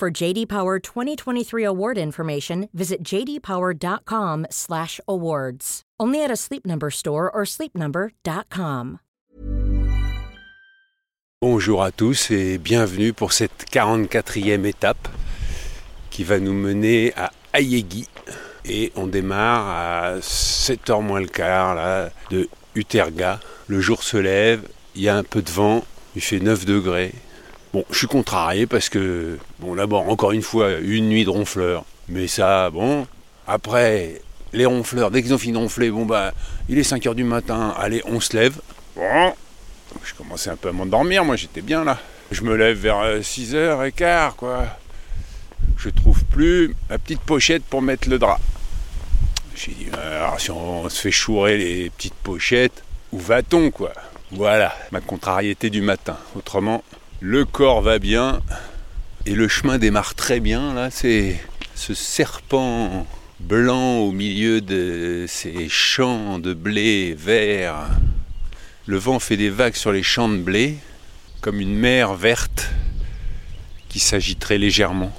For 0.00 0.10
JD 0.10 0.48
Power 0.48 0.78
2023 0.78 1.62
award 1.62 1.98
information, 1.98 2.70
visit 2.72 3.04
jdpower.com/awards. 3.04 5.82
Only 6.00 6.24
at 6.24 6.30
a 6.30 6.36
Sleep 6.36 6.64
Number 6.64 6.90
store 6.90 7.30
or 7.30 7.44
sleepnumber.com. 7.44 9.00
Bonjour 11.42 11.82
à 11.82 11.92
tous 11.92 12.30
et 12.30 12.56
bienvenue 12.56 13.12
pour 13.12 13.34
cette 13.34 13.66
44e 13.70 14.64
étape 14.64 15.06
qui 16.08 16.24
va 16.24 16.40
nous 16.40 16.54
mener 16.54 17.12
à 17.14 17.30
Ayegi. 17.52 18.08
Et 18.64 18.92
on 18.96 19.06
démarre 19.06 19.68
à 19.68 20.20
7h 20.20 21.02
moins 21.02 21.20
le 21.20 21.26
quart 21.26 22.10
de 22.30 22.48
Uterga. 22.74 23.38
Le 23.68 23.82
jour 23.82 24.02
se 24.02 24.16
lève, 24.16 24.66
il 24.94 25.02
y 25.02 25.10
a 25.10 25.16
un 25.18 25.24
peu 25.24 25.42
de 25.42 25.50
vent, 25.50 25.84
il 26.16 26.22
fait 26.22 26.40
9 26.40 26.64
degrés. 26.64 27.12
Bon, 27.72 27.84
je 27.90 27.98
suis 27.98 28.06
contrarié 28.06 28.66
parce 28.66 28.88
que, 28.88 29.38
bon, 29.58 29.76
d'abord, 29.76 30.08
encore 30.08 30.32
une 30.32 30.42
fois, 30.42 30.72
une 30.72 31.08
nuit 31.08 31.24
de 31.24 31.30
ronfleurs. 31.30 31.84
Mais 32.08 32.26
ça, 32.26 32.70
bon, 32.70 33.06
après, 33.46 34.22
les 34.52 34.66
ronfleurs, 34.66 35.10
dès 35.10 35.22
qu'ils 35.22 35.32
ont 35.32 35.38
fini 35.38 35.52
de 35.52 35.58
ronfler, 35.58 35.90
bon, 35.90 36.04
bah, 36.04 36.32
il 36.68 36.78
est 36.78 36.90
5h 36.90 37.14
du 37.14 37.24
matin, 37.24 37.74
allez, 37.78 38.02
on 38.06 38.20
se 38.20 38.36
lève. 38.36 38.60
Bon, 38.96 39.32
je 40.02 40.14
commençais 40.14 40.50
un 40.50 40.56
peu 40.56 40.70
à 40.70 40.72
m'endormir, 40.72 41.24
moi 41.24 41.36
j'étais 41.36 41.62
bien 41.62 41.84
là. 41.84 41.98
Je 42.30 42.42
me 42.42 42.56
lève 42.56 42.76
vers 42.76 43.20
6h15, 43.20 44.34
quoi 44.36 44.66
je 45.80 45.88
trouve 45.88 46.24
plus 46.24 46.74
ma 46.90 46.98
petite 46.98 47.20
pochette 47.20 47.64
pour 47.64 47.80
mettre 47.80 48.08
le 48.08 48.18
drap. 48.18 48.38
J'ai 49.54 49.72
dit, 49.72 49.86
alors 49.92 50.38
si 50.38 50.50
on 50.50 50.88
se 50.88 51.00
fait 51.00 51.10
chourer 51.10 51.56
les 51.56 51.90
petites 51.90 52.14
pochettes, 52.14 52.84
où 53.12 53.18
va-t-on 53.18 53.70
quoi? 53.70 53.92
Voilà, 54.30 54.76
ma 54.92 55.00
contrariété 55.00 55.70
du 55.70 55.80
matin. 55.80 56.16
Autrement, 56.36 56.84
le 57.20 57.44
corps 57.44 57.82
va 57.82 57.98
bien 57.98 58.40
et 59.26 59.34
le 59.34 59.46
chemin 59.46 59.78
démarre 59.78 60.14
très 60.14 60.40
bien. 60.40 60.72
Là, 60.74 60.90
c'est 60.90 61.38
ce 61.74 61.92
serpent 61.94 63.06
blanc 63.38 63.98
au 63.98 64.12
milieu 64.12 64.60
de 64.60 65.26
ces 65.28 65.68
champs 65.68 66.38
de 66.38 66.54
blé 66.54 67.14
vert. 67.14 67.88
Le 68.86 68.96
vent 68.96 69.18
fait 69.18 69.36
des 69.36 69.50
vagues 69.50 69.74
sur 69.74 69.92
les 69.92 70.02
champs 70.02 70.28
de 70.28 70.38
blé, 70.38 70.76
comme 71.42 71.60
une 71.60 71.74
mer 71.74 72.14
verte 72.14 72.70
qui 73.88 74.00
s'agiterait 74.00 74.58
légèrement. 74.58 75.12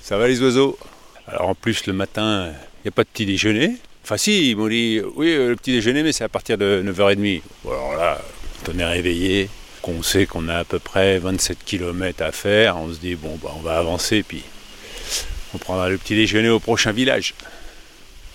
Ça 0.00 0.16
va 0.16 0.28
les 0.28 0.40
oiseaux? 0.42 0.78
Alors 1.26 1.50
en 1.50 1.54
plus 1.54 1.86
le 1.86 1.92
matin, 1.92 2.52
il 2.78 2.86
n'y 2.86 2.88
a 2.88 2.92
pas 2.92 3.04
de 3.04 3.08
petit 3.08 3.26
déjeuner. 3.26 3.76
Enfin 4.04 4.16
si, 4.16 4.50
ils 4.50 4.56
m'ont 4.56 4.68
dit, 4.68 5.00
oui, 5.16 5.32
euh, 5.32 5.48
le 5.48 5.56
petit 5.56 5.72
déjeuner, 5.72 6.04
mais 6.04 6.12
c'est 6.12 6.22
à 6.22 6.28
partir 6.28 6.56
de 6.56 6.82
9h30. 6.86 7.42
alors 7.66 7.96
là, 7.96 8.22
on 8.68 8.78
est 8.78 8.84
réveillé, 8.84 9.48
qu'on 9.82 10.02
sait 10.02 10.26
qu'on 10.26 10.48
a 10.48 10.58
à 10.58 10.64
peu 10.64 10.78
près 10.78 11.18
27 11.18 11.58
km 11.64 12.22
à 12.22 12.32
faire, 12.32 12.76
on 12.76 12.92
se 12.92 12.98
dit, 12.98 13.14
bon, 13.14 13.38
bah, 13.42 13.52
on 13.56 13.60
va 13.60 13.78
avancer, 13.78 14.22
puis 14.22 14.42
on 15.54 15.58
prendra 15.58 15.88
le 15.88 15.98
petit 15.98 16.14
déjeuner 16.14 16.48
au 16.48 16.58
prochain 16.58 16.92
village. 16.92 17.34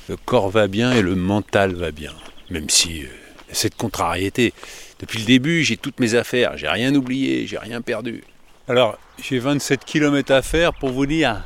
Le 0.09 0.17
corps 0.17 0.49
va 0.49 0.67
bien 0.67 0.93
et 0.93 1.01
le 1.01 1.15
mental 1.15 1.75
va 1.75 1.91
bien. 1.91 2.13
Même 2.49 2.69
si 2.69 3.03
euh, 3.03 3.07
cette 3.51 3.75
contrariété, 3.75 4.53
depuis 4.99 5.19
le 5.19 5.25
début, 5.25 5.63
j'ai 5.63 5.77
toutes 5.77 5.99
mes 5.99 6.15
affaires, 6.15 6.57
j'ai 6.57 6.67
rien 6.67 6.93
oublié, 6.95 7.47
j'ai 7.47 7.57
rien 7.57 7.81
perdu. 7.81 8.23
Alors, 8.67 8.97
j'ai 9.21 9.39
27 9.39 9.85
km 9.85 10.31
à 10.31 10.41
faire 10.41 10.73
pour 10.73 10.89
vous 10.89 11.05
dire 11.05 11.43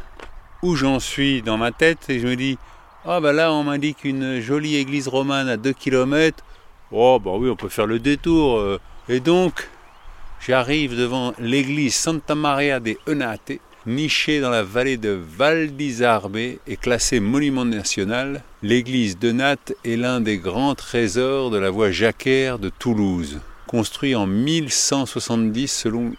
où 0.61 0.75
j'en 0.75 0.99
suis 0.99 1.41
dans 1.41 1.57
ma 1.57 1.71
tête 1.71 2.09
et 2.09 2.19
je 2.19 2.27
me 2.27 2.35
dis 2.35 2.57
ah 3.05 3.19
ben 3.19 3.33
là 3.33 3.53
on 3.53 3.63
m'indique 3.63 4.03
une 4.03 4.39
jolie 4.39 4.77
église 4.77 5.07
romane 5.07 5.47
à 5.47 5.57
2 5.57 5.73
km. 5.73 6.43
Oh 6.91 7.19
bah 7.23 7.31
oui 7.33 7.49
on 7.49 7.55
peut 7.55 7.69
faire 7.69 7.87
le 7.87 7.99
détour. 7.99 8.57
Euh. 8.57 8.79
Et 9.09 9.19
donc 9.19 9.69
j'arrive 10.45 10.95
devant 10.95 11.33
l'église 11.39 11.95
Santa 11.95 12.35
Maria 12.35 12.79
de 12.79 12.95
Enate, 13.07 13.53
nichée 13.87 14.39
dans 14.39 14.49
la 14.51 14.63
vallée 14.63 14.97
de 14.97 15.19
Val 15.37 15.75
d'Isarbe 15.75 16.37
et 16.37 16.77
classée 16.79 17.19
monument 17.19 17.65
national. 17.65 18.43
L'église 18.61 19.17
de 19.17 19.31
Nat 19.31 19.57
est 19.83 19.95
l'un 19.95 20.21
des 20.21 20.37
grands 20.37 20.75
trésors 20.75 21.49
de 21.49 21.57
la 21.57 21.69
voie 21.69 21.91
jacquaire 21.91 22.59
de 22.59 22.69
Toulouse. 22.69 23.39
Construit 23.67 24.15
en 24.15 24.27
1170 24.27 25.67
selon 25.67 26.13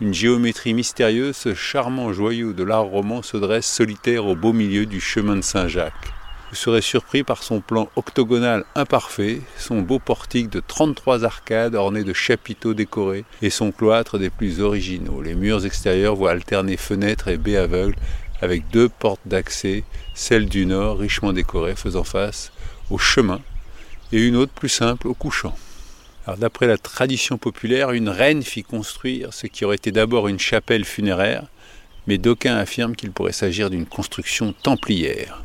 une 0.00 0.14
géométrie 0.14 0.74
mystérieuse, 0.74 1.36
ce 1.36 1.54
charmant 1.54 2.12
joyau 2.12 2.52
de 2.52 2.62
l'art 2.62 2.84
roman 2.84 3.22
se 3.22 3.36
dresse 3.36 3.66
solitaire 3.66 4.26
au 4.26 4.34
beau 4.36 4.52
milieu 4.52 4.86
du 4.86 5.00
chemin 5.00 5.36
de 5.36 5.40
Saint-Jacques. 5.40 6.12
Vous 6.54 6.60
serez 6.60 6.82
surpris 6.82 7.24
par 7.24 7.42
son 7.42 7.60
plan 7.60 7.88
octogonal 7.96 8.64
imparfait, 8.76 9.40
son 9.58 9.80
beau 9.80 9.98
portique 9.98 10.48
de 10.50 10.62
33 10.64 11.24
arcades 11.24 11.74
orné 11.74 12.04
de 12.04 12.12
chapiteaux 12.12 12.74
décorés 12.74 13.24
et 13.42 13.50
son 13.50 13.72
cloître 13.72 14.20
des 14.20 14.30
plus 14.30 14.60
originaux. 14.60 15.20
Les 15.20 15.34
murs 15.34 15.66
extérieurs 15.66 16.14
voient 16.14 16.30
alterner 16.30 16.76
fenêtres 16.76 17.26
et 17.26 17.38
baies 17.38 17.56
aveugles 17.56 17.96
avec 18.40 18.68
deux 18.70 18.88
portes 18.88 19.26
d'accès, 19.26 19.82
celle 20.14 20.48
du 20.48 20.64
nord 20.64 20.98
richement 20.98 21.32
décorée 21.32 21.74
faisant 21.74 22.04
face 22.04 22.52
au 22.88 22.98
chemin 22.98 23.40
et 24.12 24.24
une 24.24 24.36
autre 24.36 24.52
plus 24.52 24.68
simple 24.68 25.08
au 25.08 25.14
couchant. 25.14 25.56
D'après 26.38 26.68
la 26.68 26.78
tradition 26.78 27.36
populaire, 27.36 27.90
une 27.90 28.08
reine 28.08 28.44
fit 28.44 28.62
construire 28.62 29.34
ce 29.34 29.48
qui 29.48 29.64
aurait 29.64 29.74
été 29.74 29.90
d'abord 29.90 30.28
une 30.28 30.38
chapelle 30.38 30.84
funéraire, 30.84 31.48
mais 32.06 32.16
d'aucuns 32.16 32.54
affirment 32.54 32.94
qu'il 32.94 33.10
pourrait 33.10 33.32
s'agir 33.32 33.70
d'une 33.70 33.86
construction 33.86 34.52
templière. 34.62 35.42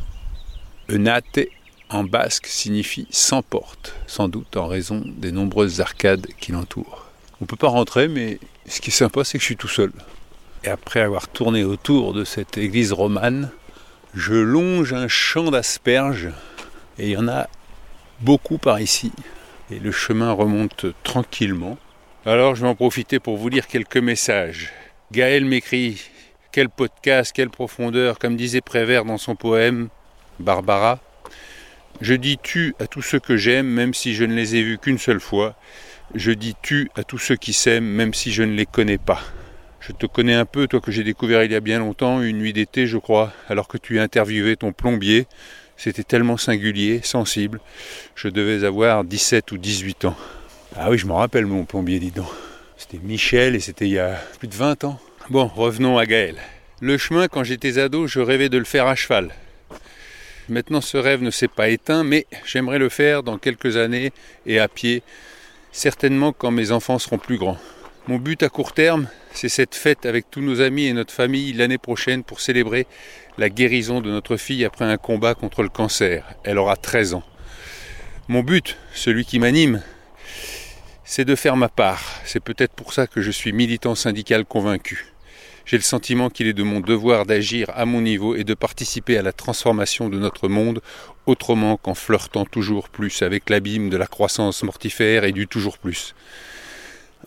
Enate 0.90 1.48
en 1.90 2.04
basque 2.04 2.48
signifie 2.48 3.08
sans 3.12 3.42
porte, 3.42 3.96
sans 4.08 4.28
doute 4.28 4.58
en 4.58 4.68
raison 4.68 5.04
des 5.06 5.32
nombreuses 5.32 5.82
arcades 5.82 6.28
qui 6.40 6.52
l'entourent. 6.52 7.06
On 7.42 7.46
ne 7.46 7.48
peut 7.48 7.56
pas 7.56 7.68
rentrer, 7.68 8.08
mais 8.08 8.40
ce 8.68 8.82
qui 8.82 8.90
est 8.90 8.94
sympa, 8.94 9.24
c'est 9.24 9.38
que 9.38 9.42
je 9.42 9.46
suis 9.46 9.58
tout 9.58 9.68
seul. 9.68 9.92
Et 10.64 10.70
après 10.70 11.02
avoir 11.02 11.28
tourné 11.28 11.64
autour 11.64 12.14
de 12.14 12.24
cette 12.24 12.58
église 12.58 12.92
romane, 12.92 13.50
je 14.14 14.34
longe 14.34 14.94
un 14.94 15.08
champ 15.08 15.52
d'asperges, 15.52 16.30
et 16.98 17.06
il 17.06 17.12
y 17.12 17.18
en 17.18 17.28
a 17.28 17.48
beaucoup 18.22 18.58
par 18.58 18.82
ici 18.82 19.12
et 19.72 19.80
le 19.80 19.92
chemin 19.92 20.32
remonte 20.32 20.88
tranquillement. 21.04 21.78
Alors 22.26 22.56
je 22.56 22.62
vais 22.62 22.68
en 22.68 22.76
profiter 22.76 23.20
pour 23.20 23.38
vous 23.38 23.50
lire 23.50 23.68
quelques 23.68 23.98
messages. 23.98 24.72
Gaël 25.12 25.46
m'écrit 25.46 26.02
Quel 26.52 26.70
podcast, 26.70 27.32
quelle 27.34 27.50
profondeur, 27.50 28.20
comme 28.20 28.36
disait 28.36 28.62
Prévert 28.62 29.06
dans 29.06 29.18
son 29.18 29.36
poème 29.36 29.90
Barbara. 30.40 31.00
Je 32.02 32.14
dis 32.14 32.38
tu 32.42 32.76
à 32.80 32.88
tous 32.88 33.02
ceux 33.02 33.20
que 33.20 33.38
j'aime, 33.38 33.68
même 33.68 33.94
si 33.94 34.14
je 34.14 34.24
ne 34.24 34.34
les 34.34 34.56
ai 34.56 34.64
vus 34.64 34.78
qu'une 34.78 34.98
seule 34.98 35.20
fois. 35.20 35.56
Je 36.16 36.32
dis 36.32 36.56
tu 36.62 36.90
à 36.96 37.04
tous 37.04 37.18
ceux 37.18 37.36
qui 37.36 37.54
s'aiment, 37.54 37.86
même 37.86 38.14
si 38.14 38.32
je 38.32 38.44
ne 38.44 38.54
les 38.54 38.66
connais 38.66 38.98
pas. 38.98 39.22
Je 39.80 39.92
te 39.92 40.06
connais 40.06 40.34
un 40.34 40.46
peu, 40.46 40.68
toi 40.68 40.82
que 40.82 40.92
j'ai 40.92 41.04
découvert 41.04 41.44
il 41.44 41.52
y 41.52 41.56
a 41.56 41.60
bien 41.60 41.80
longtemps, 41.80 42.22
une 42.22 42.38
nuit 42.38 42.54
d'été, 42.54 42.88
je 42.88 42.98
crois, 42.98 43.32
alors 43.48 43.68
que 43.68 43.78
tu 43.78 44.00
interviewais 44.00 44.56
ton 44.56 44.72
plombier. 44.72 45.28
C'était 45.78 46.04
tellement 46.04 46.38
singulier, 46.38 47.02
sensible. 47.04 47.60
Je 48.16 48.28
devais 48.28 48.66
avoir 48.66 49.04
17 49.04 49.52
ou 49.52 49.58
18 49.58 50.06
ans. 50.06 50.18
Ah 50.76 50.90
oui, 50.90 50.98
je 50.98 51.06
me 51.06 51.14
rappelle 51.14 51.46
mon 51.46 51.64
plombier, 51.64 52.00
dis 52.00 52.12
donc. 52.12 52.28
C'était 52.78 53.00
Michel 53.00 53.56
et 53.56 53.60
c'était 53.60 53.86
il 53.86 53.94
y 53.94 54.00
a 54.00 54.20
plus 54.40 54.48
de 54.48 54.56
20 54.56 54.84
ans. 54.84 55.00
Bon, 55.30 55.48
revenons 55.48 55.98
à 55.98 56.06
Gaël. 56.06 56.36
Le 56.82 56.98
chemin, 56.98 57.28
quand 57.28 57.44
j'étais 57.44 57.78
ado, 57.78 58.08
je 58.08 58.20
rêvais 58.20 58.50
de 58.50 58.58
le 58.58 58.64
faire 58.64 58.88
à 58.88 58.96
cheval. 58.96 59.32
Maintenant, 60.50 60.82
ce 60.82 60.98
rêve 60.98 61.22
ne 61.22 61.30
s'est 61.30 61.48
pas 61.48 61.70
éteint, 61.70 62.04
mais 62.04 62.26
j'aimerais 62.44 62.80
le 62.80 62.90
faire 62.90 63.22
dans 63.22 63.38
quelques 63.38 63.78
années 63.78 64.12
et 64.48 64.60
à 64.60 64.68
pied, 64.68 65.04
certainement 65.72 66.34
quand 66.34 66.50
mes 66.50 66.72
enfants 66.72 66.98
seront 66.98 67.20
plus 67.20 67.38
grands. 67.38 67.60
Mon 68.08 68.18
but 68.18 68.42
à 68.42 68.50
court 68.50 68.74
terme, 68.74 69.08
c'est 69.32 69.50
cette 69.50 69.76
fête 69.76 70.08
avec 70.08 70.32
tous 70.32 70.42
nos 70.42 70.62
amis 70.62 70.86
et 70.86 70.94
notre 70.94 71.14
famille 71.14 71.54
l'année 71.54 71.78
prochaine 71.78 72.24
pour 72.24 72.42
célébrer 72.42 72.88
la 73.38 73.50
guérison 73.50 74.02
de 74.02 74.10
notre 74.10 74.38
fille 74.38 74.66
après 74.66 74.86
un 74.86 74.98
combat 74.98 75.36
contre 75.36 75.62
le 75.62 75.70
cancer. 75.70 76.26
Elle 76.44 76.58
aura 76.58 76.76
13 76.76 77.14
ans. 77.14 77.24
Mon 78.28 78.42
but, 78.42 78.78
celui 78.94 79.26
qui 79.26 79.38
m'anime, 79.38 79.84
c'est 81.04 81.26
de 81.26 81.36
faire 81.36 81.58
ma 81.58 81.70
part. 81.70 82.04
C'est 82.26 82.40
peut-être 82.40 82.74
pour 82.74 82.94
ça 82.94 83.06
que 83.06 83.22
je 83.22 83.30
suis 83.30 83.54
militant 83.54 83.94
syndical 83.94 84.46
convaincu. 84.46 85.09
J'ai 85.70 85.78
le 85.78 85.84
sentiment 85.84 86.32
qu'il 86.32 86.48
est 86.48 86.54
de 86.54 86.64
mon 86.64 86.80
devoir 86.80 87.28
d'agir 87.28 87.70
à 87.76 87.86
mon 87.86 88.02
niveau 88.02 88.34
et 88.34 88.44
de 88.44 88.56
participer 88.56 89.20
à 89.20 89.22
la 89.22 89.32
transformation 89.32 90.10
de 90.10 90.18
notre 90.18 90.48
monde 90.48 90.82
autrement 91.28 91.78
qu'en 91.78 91.94
flirtant 91.94 92.44
toujours 92.44 92.90
plus 92.90 93.22
avec 93.22 93.52
l'abîme 93.52 93.92
de 93.92 93.98
la 93.98 94.08
croissance 94.08 94.64
mortifère 94.64 95.26
et 95.26 95.32
du 95.32 95.46
toujours 95.46 95.78
plus. 95.78 96.16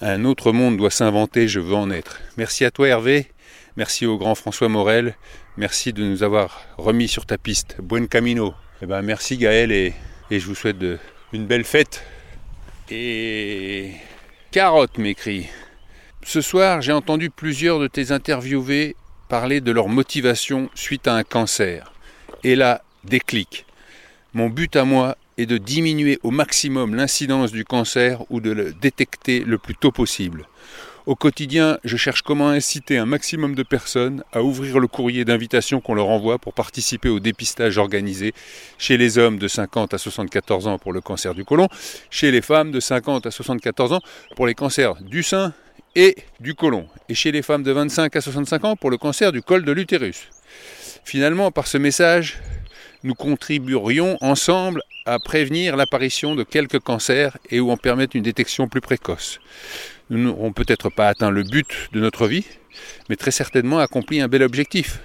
Un 0.00 0.24
autre 0.24 0.50
monde 0.50 0.76
doit 0.76 0.90
s'inventer, 0.90 1.46
je 1.46 1.60
veux 1.60 1.76
en 1.76 1.92
être. 1.92 2.20
Merci 2.36 2.64
à 2.64 2.72
toi 2.72 2.88
Hervé, 2.88 3.28
merci 3.76 4.06
au 4.06 4.18
grand 4.18 4.34
François 4.34 4.68
Morel, 4.68 5.14
merci 5.56 5.92
de 5.92 6.02
nous 6.02 6.24
avoir 6.24 6.64
remis 6.78 7.06
sur 7.06 7.26
ta 7.26 7.38
piste. 7.38 7.76
Buen 7.80 8.08
camino. 8.08 8.54
Eh 8.82 8.86
ben, 8.86 9.02
merci 9.02 9.36
Gaël 9.36 9.70
et, 9.70 9.94
je 10.32 10.44
vous 10.44 10.56
souhaite 10.56 10.84
une 11.32 11.46
belle 11.46 11.62
fête. 11.62 12.04
Et 12.90 13.92
Carotte 14.50 14.98
m'écrit. 14.98 15.46
Ce 16.24 16.40
soir, 16.40 16.80
j'ai 16.82 16.92
entendu 16.92 17.30
plusieurs 17.30 17.80
de 17.80 17.88
tes 17.88 18.12
interviewés 18.12 18.96
parler 19.28 19.60
de 19.60 19.72
leur 19.72 19.88
motivation 19.88 20.70
suite 20.74 21.08
à 21.08 21.14
un 21.14 21.24
cancer. 21.24 21.92
Et 22.44 22.54
là, 22.54 22.82
déclic. 23.04 23.66
Mon 24.32 24.48
but 24.48 24.76
à 24.76 24.84
moi 24.84 25.16
est 25.36 25.46
de 25.46 25.58
diminuer 25.58 26.20
au 26.22 26.30
maximum 26.30 26.94
l'incidence 26.94 27.50
du 27.50 27.64
cancer 27.64 28.22
ou 28.30 28.40
de 28.40 28.52
le 28.52 28.72
détecter 28.72 29.40
le 29.40 29.58
plus 29.58 29.74
tôt 29.74 29.90
possible. 29.90 30.46
Au 31.06 31.16
quotidien, 31.16 31.78
je 31.82 31.96
cherche 31.96 32.22
comment 32.22 32.50
inciter 32.50 32.96
un 32.96 33.06
maximum 33.06 33.56
de 33.56 33.64
personnes 33.64 34.22
à 34.32 34.42
ouvrir 34.42 34.78
le 34.78 34.86
courrier 34.86 35.24
d'invitation 35.24 35.80
qu'on 35.80 35.94
leur 35.94 36.08
envoie 36.08 36.38
pour 36.38 36.54
participer 36.54 37.08
au 37.08 37.18
dépistage 37.18 37.76
organisé 37.78 38.32
chez 38.78 38.96
les 38.96 39.18
hommes 39.18 39.38
de 39.38 39.48
50 39.48 39.94
à 39.94 39.98
74 39.98 40.68
ans 40.68 40.78
pour 40.78 40.92
le 40.92 41.00
cancer 41.00 41.34
du 41.34 41.44
côlon, 41.44 41.68
chez 42.10 42.30
les 42.30 42.42
femmes 42.42 42.70
de 42.70 42.78
50 42.78 43.26
à 43.26 43.32
74 43.32 43.94
ans 43.94 44.00
pour 44.36 44.46
les 44.46 44.54
cancers 44.54 44.94
du 45.02 45.24
sein 45.24 45.52
et 45.94 46.16
du 46.40 46.54
côlon, 46.54 46.86
et 47.08 47.14
chez 47.14 47.32
les 47.32 47.42
femmes 47.42 47.62
de 47.62 47.72
25 47.72 48.14
à 48.16 48.20
65 48.20 48.64
ans 48.64 48.76
pour 48.76 48.90
le 48.90 48.98
cancer 48.98 49.32
du 49.32 49.42
col 49.42 49.64
de 49.64 49.72
l'utérus. 49.72 50.28
Finalement, 51.04 51.50
par 51.50 51.66
ce 51.66 51.78
message, 51.78 52.38
nous 53.02 53.14
contribuerions 53.14 54.16
ensemble 54.20 54.82
à 55.04 55.18
prévenir 55.18 55.76
l'apparition 55.76 56.34
de 56.34 56.44
quelques 56.44 56.78
cancers 56.78 57.36
et 57.50 57.60
ou 57.60 57.70
en 57.70 57.76
permettre 57.76 58.16
une 58.16 58.22
détection 58.22 58.68
plus 58.68 58.80
précoce. 58.80 59.40
Nous 60.10 60.18
n'aurons 60.18 60.52
peut-être 60.52 60.90
pas 60.90 61.08
atteint 61.08 61.30
le 61.30 61.42
but 61.42 61.88
de 61.92 62.00
notre 62.00 62.26
vie, 62.26 62.46
mais 63.08 63.16
très 63.16 63.30
certainement 63.30 63.78
accompli 63.78 64.20
un 64.20 64.28
bel 64.28 64.42
objectif. 64.42 65.00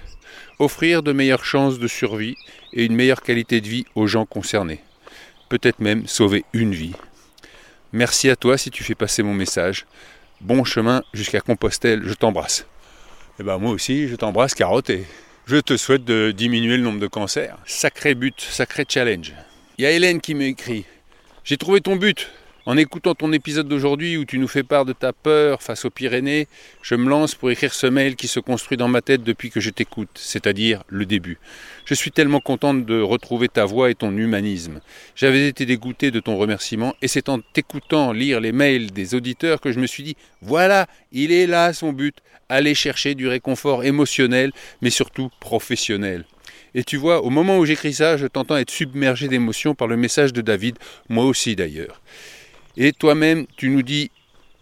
Offrir 0.58 1.02
de 1.02 1.12
meilleures 1.12 1.44
chances 1.44 1.78
de 1.78 1.88
survie 1.88 2.36
et 2.72 2.84
une 2.84 2.94
meilleure 2.94 3.22
qualité 3.22 3.60
de 3.60 3.68
vie 3.68 3.84
aux 3.94 4.06
gens 4.06 4.26
concernés. 4.26 4.80
Peut-être 5.48 5.80
même 5.80 6.06
sauver 6.06 6.44
une 6.52 6.74
vie. 6.74 6.94
Merci 7.92 8.28
à 8.28 8.36
toi 8.36 8.58
si 8.58 8.70
tu 8.70 8.84
fais 8.84 8.94
passer 8.94 9.22
mon 9.22 9.34
message. 9.34 9.86
Bon 10.40 10.62
chemin 10.62 11.02
jusqu'à 11.12 11.40
Compostelle, 11.40 12.02
je 12.04 12.14
t'embrasse. 12.14 12.60
Et 12.60 12.64
eh 13.40 13.42
ben 13.42 13.58
moi 13.58 13.72
aussi, 13.72 14.06
je 14.06 14.14
t'embrasse, 14.14 14.54
Carotte, 14.54 14.88
et 14.88 15.04
je 15.46 15.56
te 15.56 15.76
souhaite 15.76 16.04
de 16.04 16.30
diminuer 16.30 16.76
le 16.76 16.84
nombre 16.84 17.00
de 17.00 17.08
cancers. 17.08 17.56
Sacré 17.66 18.14
but, 18.14 18.40
sacré 18.40 18.84
challenge. 18.88 19.32
Il 19.78 19.82
y 19.82 19.86
a 19.86 19.90
Hélène 19.90 20.20
qui 20.20 20.34
m'écrit. 20.34 20.84
J'ai 21.42 21.56
trouvé 21.56 21.80
ton 21.80 21.96
but. 21.96 22.30
En 22.68 22.76
écoutant 22.76 23.14
ton 23.14 23.32
épisode 23.32 23.66
d'aujourd'hui 23.66 24.18
où 24.18 24.26
tu 24.26 24.38
nous 24.38 24.46
fais 24.46 24.62
part 24.62 24.84
de 24.84 24.92
ta 24.92 25.14
peur 25.14 25.62
face 25.62 25.86
aux 25.86 25.90
Pyrénées, 25.90 26.48
je 26.82 26.96
me 26.96 27.08
lance 27.08 27.34
pour 27.34 27.50
écrire 27.50 27.72
ce 27.72 27.86
mail 27.86 28.14
qui 28.14 28.28
se 28.28 28.40
construit 28.40 28.76
dans 28.76 28.88
ma 28.88 29.00
tête 29.00 29.22
depuis 29.22 29.48
que 29.48 29.58
je 29.58 29.70
t'écoute, 29.70 30.10
c'est-à-dire 30.16 30.84
le 30.86 31.06
début. 31.06 31.38
Je 31.86 31.94
suis 31.94 32.10
tellement 32.10 32.40
contente 32.40 32.84
de 32.84 33.00
retrouver 33.00 33.48
ta 33.48 33.64
voix 33.64 33.88
et 33.90 33.94
ton 33.94 34.14
humanisme. 34.14 34.82
J'avais 35.16 35.48
été 35.48 35.64
dégoûté 35.64 36.10
de 36.10 36.20
ton 36.20 36.36
remerciement 36.36 36.94
et 37.00 37.08
c'est 37.08 37.30
en 37.30 37.40
t'écoutant 37.40 38.12
lire 38.12 38.38
les 38.38 38.52
mails 38.52 38.90
des 38.90 39.14
auditeurs 39.14 39.62
que 39.62 39.72
je 39.72 39.80
me 39.80 39.86
suis 39.86 40.02
dit 40.02 40.16
voilà, 40.42 40.88
il 41.10 41.32
est 41.32 41.46
là 41.46 41.72
son 41.72 41.94
but, 41.94 42.18
aller 42.50 42.74
chercher 42.74 43.14
du 43.14 43.28
réconfort 43.28 43.84
émotionnel 43.84 44.52
mais 44.82 44.90
surtout 44.90 45.30
professionnel. 45.40 46.26
Et 46.74 46.84
tu 46.84 46.98
vois, 46.98 47.22
au 47.22 47.30
moment 47.30 47.56
où 47.56 47.64
j'écris 47.64 47.94
ça, 47.94 48.18
je 48.18 48.26
t'entends 48.26 48.58
être 48.58 48.70
submergé 48.70 49.28
d'émotions 49.28 49.74
par 49.74 49.88
le 49.88 49.96
message 49.96 50.34
de 50.34 50.42
David, 50.42 50.76
moi 51.08 51.24
aussi 51.24 51.56
d'ailleurs. 51.56 52.02
Et 52.80 52.92
toi-même, 52.92 53.46
tu 53.56 53.70
nous 53.70 53.82
dis 53.82 54.12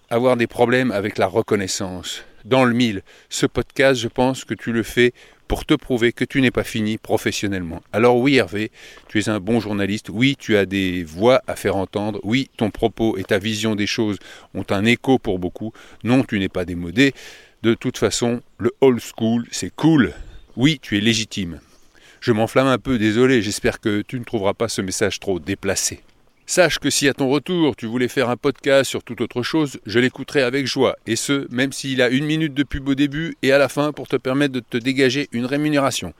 avoir 0.08 0.38
des 0.38 0.46
problèmes 0.46 0.90
avec 0.90 1.18
la 1.18 1.26
reconnaissance. 1.26 2.24
Dans 2.46 2.64
le 2.64 2.72
mille, 2.72 3.02
ce 3.28 3.44
podcast, 3.44 4.00
je 4.00 4.08
pense 4.08 4.46
que 4.46 4.54
tu 4.54 4.72
le 4.72 4.82
fais 4.82 5.12
pour 5.48 5.66
te 5.66 5.74
prouver 5.74 6.14
que 6.14 6.24
tu 6.24 6.40
n'es 6.40 6.50
pas 6.50 6.64
fini 6.64 6.96
professionnellement. 6.96 7.82
Alors 7.92 8.16
oui 8.16 8.36
Hervé, 8.36 8.70
tu 9.08 9.18
es 9.18 9.28
un 9.28 9.38
bon 9.38 9.60
journaliste, 9.60 10.08
oui 10.08 10.34
tu 10.38 10.56
as 10.56 10.64
des 10.64 11.04
voix 11.04 11.42
à 11.46 11.56
faire 11.56 11.76
entendre, 11.76 12.18
oui 12.22 12.48
ton 12.56 12.70
propos 12.70 13.18
et 13.18 13.22
ta 13.22 13.38
vision 13.38 13.74
des 13.74 13.86
choses 13.86 14.16
ont 14.54 14.64
un 14.70 14.86
écho 14.86 15.18
pour 15.18 15.38
beaucoup, 15.38 15.74
non 16.02 16.24
tu 16.24 16.38
n'es 16.38 16.48
pas 16.48 16.64
démodé, 16.64 17.12
de 17.62 17.74
toute 17.74 17.98
façon 17.98 18.40
le 18.56 18.72
old 18.80 18.98
school 18.98 19.44
c'est 19.50 19.74
cool, 19.76 20.14
oui 20.56 20.78
tu 20.80 20.96
es 20.96 21.02
légitime. 21.02 21.60
Je 22.22 22.32
m'enflamme 22.32 22.68
un 22.68 22.78
peu, 22.78 22.96
désolé, 22.98 23.42
j'espère 23.42 23.78
que 23.78 24.00
tu 24.00 24.18
ne 24.18 24.24
trouveras 24.24 24.54
pas 24.54 24.68
ce 24.68 24.80
message 24.80 25.20
trop 25.20 25.38
déplacé. 25.38 26.00
Sache 26.48 26.78
que 26.78 26.90
si 26.90 27.08
à 27.08 27.12
ton 27.12 27.28
retour 27.28 27.74
tu 27.74 27.86
voulais 27.86 28.06
faire 28.06 28.30
un 28.30 28.36
podcast 28.36 28.88
sur 28.88 29.02
toute 29.02 29.20
autre 29.20 29.42
chose, 29.42 29.80
je 29.84 29.98
l'écouterai 29.98 30.42
avec 30.42 30.68
joie, 30.68 30.94
et 31.04 31.16
ce, 31.16 31.48
même 31.50 31.72
s'il 31.72 32.00
a 32.00 32.08
une 32.08 32.24
minute 32.24 32.54
de 32.54 32.62
pub 32.62 32.88
au 32.88 32.94
début 32.94 33.36
et 33.42 33.50
à 33.50 33.58
la 33.58 33.68
fin 33.68 33.90
pour 33.90 34.06
te 34.06 34.14
permettre 34.14 34.54
de 34.54 34.60
te 34.60 34.76
dégager 34.76 35.28
une 35.32 35.44
rémunération. 35.44 36.14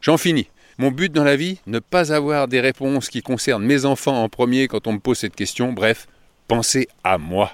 J'en 0.00 0.16
finis. 0.16 0.48
Mon 0.78 0.90
but 0.90 1.12
dans 1.12 1.24
la 1.24 1.36
vie, 1.36 1.58
ne 1.66 1.80
pas 1.80 2.14
avoir 2.14 2.48
des 2.48 2.60
réponses 2.60 3.10
qui 3.10 3.20
concernent 3.20 3.64
mes 3.64 3.84
enfants 3.84 4.22
en 4.22 4.30
premier 4.30 4.68
quand 4.68 4.86
on 4.86 4.94
me 4.94 5.00
pose 5.00 5.18
cette 5.18 5.36
question, 5.36 5.72
bref, 5.72 6.06
penser 6.46 6.88
à 7.04 7.18
moi. 7.18 7.52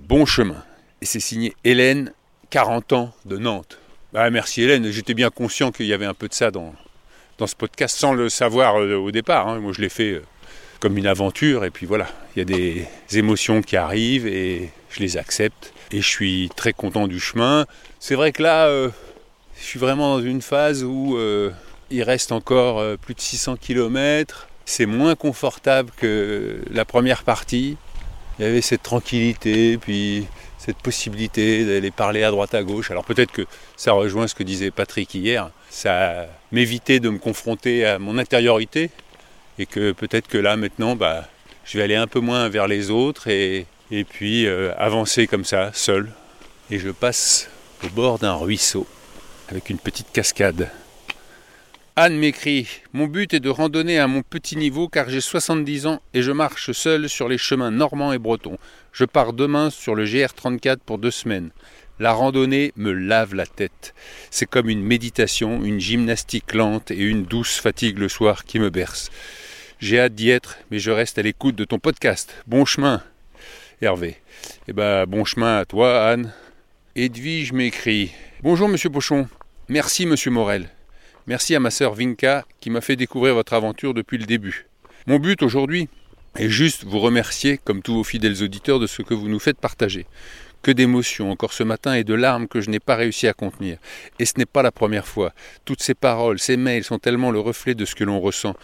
Bon 0.00 0.26
chemin. 0.26 0.62
Et 1.00 1.06
c'est 1.06 1.20
signé 1.20 1.54
Hélène, 1.64 2.12
40 2.50 2.92
ans, 2.92 3.14
de 3.24 3.38
Nantes. 3.38 3.78
Bah, 4.12 4.28
merci 4.28 4.62
Hélène, 4.62 4.90
j'étais 4.90 5.14
bien 5.14 5.30
conscient 5.30 5.72
qu'il 5.72 5.86
y 5.86 5.94
avait 5.94 6.04
un 6.04 6.14
peu 6.14 6.28
de 6.28 6.34
ça 6.34 6.50
dans, 6.50 6.74
dans 7.38 7.46
ce 7.46 7.56
podcast, 7.56 7.96
sans 7.96 8.12
le 8.12 8.28
savoir 8.28 8.78
euh, 8.80 8.96
au 8.96 9.10
départ. 9.10 9.48
Hein. 9.48 9.60
Moi 9.60 9.72
je 9.72 9.80
l'ai 9.80 9.88
fait 9.88 10.12
euh, 10.12 10.22
comme 10.86 10.98
une 10.98 11.08
aventure. 11.08 11.64
Et 11.64 11.70
puis 11.70 11.84
voilà, 11.84 12.06
il 12.36 12.38
y 12.38 12.42
a 12.42 12.44
des 12.44 12.86
émotions 13.18 13.60
qui 13.60 13.76
arrivent 13.76 14.28
et 14.28 14.70
je 14.88 15.00
les 15.00 15.16
accepte. 15.16 15.72
Et 15.90 16.00
je 16.00 16.06
suis 16.06 16.48
très 16.54 16.72
content 16.72 17.08
du 17.08 17.18
chemin. 17.18 17.66
C'est 17.98 18.14
vrai 18.14 18.30
que 18.30 18.40
là, 18.40 18.66
euh, 18.66 18.90
je 19.58 19.64
suis 19.64 19.80
vraiment 19.80 20.16
dans 20.16 20.22
une 20.22 20.42
phase 20.42 20.84
où 20.84 21.16
euh, 21.16 21.50
il 21.90 22.04
reste 22.04 22.30
encore 22.30 22.78
euh, 22.78 22.96
plus 22.96 23.14
de 23.14 23.20
600 23.20 23.56
km. 23.56 24.46
C'est 24.64 24.86
moins 24.86 25.16
confortable 25.16 25.90
que 25.96 26.60
la 26.70 26.84
première 26.84 27.24
partie. 27.24 27.76
Il 28.38 28.44
y 28.44 28.48
avait 28.48 28.60
cette 28.60 28.84
tranquillité, 28.84 29.78
puis 29.78 30.26
cette 30.58 30.76
possibilité 30.76 31.64
d'aller 31.64 31.90
parler 31.90 32.22
à 32.22 32.30
droite 32.30 32.54
à 32.54 32.62
gauche. 32.62 32.92
Alors 32.92 33.04
peut-être 33.04 33.32
que 33.32 33.42
ça 33.76 33.90
rejoint 33.90 34.28
ce 34.28 34.36
que 34.36 34.44
disait 34.44 34.70
Patrick 34.70 35.12
hier. 35.16 35.50
Ça 35.68 36.26
m'évitait 36.52 37.00
de 37.00 37.08
me 37.08 37.18
confronter 37.18 37.84
à 37.84 37.98
mon 37.98 38.18
intériorité, 38.18 38.90
et 39.58 39.66
que 39.66 39.92
peut-être 39.92 40.28
que 40.28 40.38
là 40.38 40.56
maintenant 40.56 40.96
bah, 40.96 41.28
je 41.66 41.78
vais 41.78 41.84
aller 41.84 41.96
un 41.96 42.06
peu 42.06 42.20
moins 42.20 42.48
vers 42.48 42.68
les 42.68 42.90
autres 42.90 43.28
et, 43.28 43.66
puis 44.08 44.46
euh, 44.46 44.72
avancer 44.78 45.26
comme 45.26 45.44
ça, 45.44 45.70
seul. 45.74 46.10
Et 46.70 46.78
je 46.78 46.90
passe 46.90 47.50
au 47.84 47.88
bord 47.88 48.18
d'un 48.18 48.34
ruisseau 48.34 48.86
avec 49.48 49.70
une 49.70 49.78
petite 49.78 50.10
cascade. 50.12 50.70
Anne 51.96 52.18
m'écrit 52.18 52.68
Mon 52.92 53.06
but 53.06 53.34
est 53.34 53.40
de 53.40 53.48
randonner 53.48 53.98
à 53.98 54.06
mon 54.06 54.22
petit 54.22 54.56
niveau 54.56 54.86
car 54.86 55.08
j'ai 55.08 55.20
70 55.20 55.86
ans 55.86 56.00
et 56.14 56.22
je 56.22 56.30
marche 56.30 56.72
seul 56.72 57.08
sur 57.08 57.28
les 57.28 57.38
chemins 57.38 57.70
normands 57.70 58.12
et 58.12 58.18
bretons. 58.18 58.58
Je 58.92 59.04
pars 59.04 59.32
demain 59.32 59.70
sur 59.70 59.94
le 59.94 60.04
GR34 60.04 60.78
pour 60.84 60.98
deux 60.98 61.10
semaines. 61.10 61.50
La 61.98 62.12
randonnée 62.12 62.72
me 62.76 62.92
lave 62.92 63.34
la 63.34 63.46
tête. 63.46 63.94
C'est 64.30 64.44
comme 64.44 64.68
une 64.68 64.82
méditation, 64.82 65.64
une 65.64 65.80
gymnastique 65.80 66.52
lente 66.52 66.90
et 66.90 67.00
une 67.00 67.24
douce 67.24 67.58
fatigue 67.58 67.98
le 67.98 68.10
soir 68.10 68.44
qui 68.44 68.58
me 68.58 68.68
berce. 68.68 69.10
J'ai 69.80 70.00
hâte 70.00 70.14
d'y 70.14 70.28
être, 70.28 70.58
mais 70.70 70.78
je 70.78 70.90
reste 70.90 71.18
à 71.18 71.22
l'écoute 71.22 71.56
de 71.56 71.64
ton 71.64 71.78
podcast. 71.78 72.34
Bon 72.46 72.66
chemin, 72.66 73.02
Hervé. 73.80 74.16
Eh 74.68 74.74
ben, 74.74 75.06
bon 75.06 75.24
chemin 75.24 75.56
à 75.56 75.64
toi, 75.64 76.06
Anne. 76.06 76.34
Edwige 76.96 77.52
m'écrit 77.52 78.10
Bonjour, 78.42 78.68
monsieur 78.68 78.90
Pochon. 78.90 79.26
Merci, 79.68 80.04
monsieur 80.04 80.30
Morel. 80.30 80.68
Merci 81.26 81.54
à 81.54 81.60
ma 81.60 81.70
sœur 81.70 81.94
Vinka 81.94 82.44
qui 82.60 82.68
m'a 82.68 82.82
fait 82.82 82.96
découvrir 82.96 83.34
votre 83.34 83.54
aventure 83.54 83.94
depuis 83.94 84.18
le 84.18 84.26
début. 84.26 84.66
Mon 85.06 85.18
but 85.18 85.42
aujourd'hui 85.42 85.88
est 86.36 86.50
juste 86.50 86.84
vous 86.84 87.00
remercier, 87.00 87.58
comme 87.58 87.80
tous 87.80 87.94
vos 87.94 88.04
fidèles 88.04 88.42
auditeurs, 88.42 88.80
de 88.80 88.86
ce 88.86 89.00
que 89.00 89.14
vous 89.14 89.28
nous 89.28 89.38
faites 89.38 89.58
partager. 89.58 90.06
Que 90.66 90.72
d'émotions 90.72 91.30
encore 91.30 91.52
ce 91.52 91.62
matin 91.62 91.94
et 91.94 92.02
de 92.02 92.12
larmes 92.12 92.48
que 92.48 92.60
je 92.60 92.70
n'ai 92.70 92.80
pas 92.80 92.96
réussi 92.96 93.28
à 93.28 93.32
contenir. 93.32 93.78
Et 94.18 94.24
ce 94.24 94.32
n'est 94.36 94.46
pas 94.46 94.64
la 94.64 94.72
première 94.72 95.06
fois. 95.06 95.32
Toutes 95.64 95.80
ces 95.80 95.94
paroles, 95.94 96.40
ces 96.40 96.56
mails 96.56 96.82
sont 96.82 96.98
tellement 96.98 97.30
le 97.30 97.38
reflet 97.38 97.76
de 97.76 97.84
ce 97.84 97.94
que 97.94 98.02
l'on 98.02 98.18
ressent. 98.18 98.56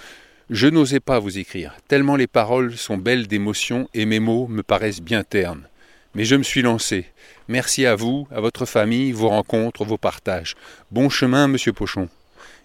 Je 0.50 0.66
n'osais 0.66 0.98
pas 0.98 1.20
vous 1.20 1.38
écrire, 1.38 1.76
tellement 1.86 2.16
les 2.16 2.26
paroles 2.26 2.76
sont 2.76 2.96
belles 2.96 3.28
d'émotion 3.28 3.88
et 3.94 4.04
mes 4.04 4.18
mots 4.18 4.48
me 4.48 4.64
paraissent 4.64 5.00
bien 5.00 5.22
ternes. 5.22 5.68
Mais 6.16 6.24
je 6.24 6.34
me 6.34 6.42
suis 6.42 6.62
lancé. 6.62 7.06
Merci 7.46 7.86
à 7.86 7.94
vous, 7.94 8.26
à 8.32 8.40
votre 8.40 8.66
famille, 8.66 9.12
vos 9.12 9.28
rencontres, 9.28 9.84
vos 9.84 9.96
partages. 9.96 10.56
Bon 10.90 11.08
chemin, 11.08 11.46
monsieur 11.46 11.72
Pochon. 11.72 12.08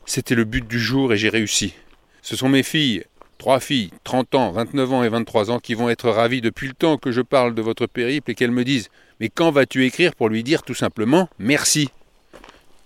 C'était 0.08 0.34
le 0.34 0.46
but 0.46 0.67
du 0.67 0.79
jour 0.79 1.13
et 1.13 1.17
j'ai 1.17 1.29
réussi. 1.29 1.75
Ce 2.24 2.36
sont 2.36 2.50
mes 2.50 2.63
filles, 2.63 3.03
trois 3.38 3.60
filles, 3.60 3.91
30 4.03 4.34
ans, 4.34 4.51
29 4.51 4.94
ans 4.94 5.03
et 5.03 5.10
23 5.10 5.51
ans, 5.51 5.60
qui 5.60 5.75
vont 5.75 5.89
être 5.89 6.10
ravies 6.10 6.41
depuis 6.41 6.67
le 6.67 6.74
temps 6.74 6.98
que 6.98 7.12
je 7.12 7.22
parle 7.22 7.53
de 7.53 7.62
votre 7.62 7.86
périple 7.86 8.32
et 8.32 8.34
qu'elles 8.34 8.50
me 8.50 8.63
disent 8.63 8.89
Mais 9.19 9.29
quand 9.29 9.51
vas-tu 9.51 9.86
écrire 9.86 10.13
pour 10.15 10.29
lui 10.29 10.43
dire 10.43 10.63
tout 10.63 10.75
simplement 10.75 11.29
merci? 11.39 11.89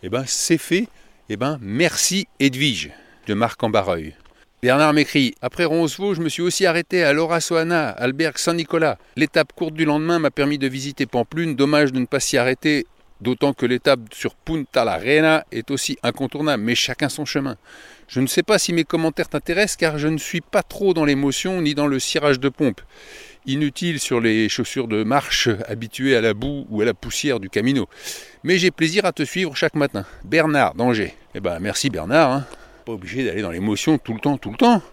Eh 0.03 0.09
ben, 0.09 0.23
c'est 0.25 0.57
fait. 0.57 0.87
Eh 1.29 1.37
ben, 1.37 1.59
merci 1.61 2.27
Edwige, 2.39 2.91
de 3.27 3.33
Marc 3.33 3.61
en 3.63 3.69
Barreuil. 3.69 4.15
Bernard 4.63 4.93
m'écrit 4.93 5.33
Après 5.41 5.65
Roncevaux, 5.65 6.13
je 6.13 6.21
me 6.21 6.29
suis 6.29 6.41
aussi 6.43 6.65
arrêté 6.65 7.03
à 7.03 7.13
Lorasoana, 7.13 7.89
Albergue 7.89 8.37
Saint-Nicolas. 8.37 8.97
L'étape 9.15 9.53
courte 9.53 9.73
du 9.73 9.85
lendemain 9.85 10.19
m'a 10.19 10.29
permis 10.29 10.57
de 10.57 10.67
visiter 10.67 11.05
Pamplune. 11.05 11.55
Dommage 11.55 11.91
de 11.91 11.99
ne 11.99 12.05
pas 12.05 12.19
s'y 12.19 12.37
arrêter, 12.37 12.85
d'autant 13.21 13.53
que 13.53 13.65
l'étape 13.65 14.01
sur 14.13 14.35
Punta 14.35 14.85
la 14.85 14.97
Reina 14.97 15.45
est 15.51 15.71
aussi 15.71 15.97
incontournable, 16.03 16.63
mais 16.63 16.75
chacun 16.75 17.09
son 17.09 17.25
chemin. 17.25 17.57
Je 18.07 18.19
ne 18.19 18.27
sais 18.27 18.43
pas 18.43 18.59
si 18.59 18.71
mes 18.71 18.83
commentaires 18.83 19.29
t'intéressent 19.29 19.77
car 19.77 19.97
je 19.97 20.07
ne 20.07 20.17
suis 20.17 20.41
pas 20.41 20.63
trop 20.63 20.93
dans 20.93 21.05
l'émotion 21.05 21.61
ni 21.61 21.73
dans 21.73 21.87
le 21.87 21.97
cirage 21.97 22.39
de 22.39 22.49
pompe. 22.49 22.81
Inutile 23.47 23.99
sur 23.99 24.21
les 24.21 24.49
chaussures 24.49 24.87
de 24.87 25.03
marche 25.03 25.49
habituées 25.67 26.15
à 26.15 26.21
la 26.21 26.35
boue 26.35 26.67
ou 26.69 26.81
à 26.81 26.85
la 26.85 26.93
poussière 26.93 27.39
du 27.39 27.49
camino. 27.49 27.89
Mais 28.43 28.59
j'ai 28.59 28.69
plaisir 28.69 29.05
à 29.05 29.13
te 29.13 29.23
suivre 29.23 29.55
chaque 29.55 29.73
matin. 29.73 30.05
Bernard 30.23 30.75
d'Angers. 30.75 31.15
Eh 31.33 31.39
ben 31.39 31.59
merci 31.59 31.89
Bernard. 31.89 32.31
Hein. 32.31 32.45
Pas 32.85 32.91
obligé 32.91 33.25
d'aller 33.25 33.41
dans 33.41 33.49
l'émotion 33.49 33.97
tout 33.97 34.13
le 34.13 34.19
temps, 34.19 34.37
tout 34.37 34.51
le 34.51 34.57
temps. 34.57 34.83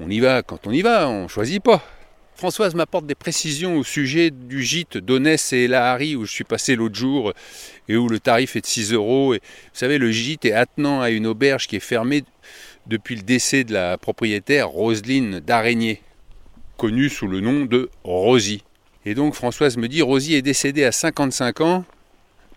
On 0.00 0.10
y 0.10 0.18
va 0.18 0.42
quand 0.42 0.66
on 0.66 0.72
y 0.72 0.82
va, 0.82 1.08
on 1.08 1.28
choisit 1.28 1.62
pas. 1.62 1.80
Françoise 2.34 2.74
m'apporte 2.74 3.06
des 3.06 3.14
précisions 3.14 3.76
au 3.76 3.84
sujet 3.84 4.32
du 4.32 4.64
gîte 4.64 4.98
d'Onès 4.98 5.52
et 5.52 5.68
Lahari 5.68 6.16
où 6.16 6.24
je 6.24 6.32
suis 6.32 6.42
passé 6.42 6.74
l'autre 6.74 6.96
jour 6.96 7.32
et 7.88 7.96
où 7.96 8.08
le 8.08 8.18
tarif 8.18 8.56
est 8.56 8.62
de 8.62 8.66
6 8.66 8.92
euros. 8.92 9.34
Et, 9.34 9.38
vous 9.38 9.78
savez, 9.78 9.98
le 9.98 10.10
gîte 10.10 10.44
est 10.44 10.52
attenant 10.52 11.00
à 11.00 11.10
une 11.10 11.28
auberge 11.28 11.68
qui 11.68 11.76
est 11.76 11.80
fermée 11.80 12.24
depuis 12.88 13.14
le 13.14 13.22
décès 13.22 13.62
de 13.62 13.72
la 13.72 13.96
propriétaire 13.96 14.68
Roselyne 14.68 15.38
d'Araignée, 15.38 16.02
connue 16.76 17.08
sous 17.08 17.26
le 17.26 17.40
nom 17.40 17.64
de 17.64 17.90
Rosie. 18.04 18.64
Et 19.06 19.14
donc 19.14 19.34
Françoise 19.34 19.76
me 19.76 19.88
dit, 19.88 20.02
Rosie 20.02 20.34
est 20.34 20.42
décédée 20.42 20.84
à 20.84 20.92
55 20.92 21.60
ans 21.60 21.84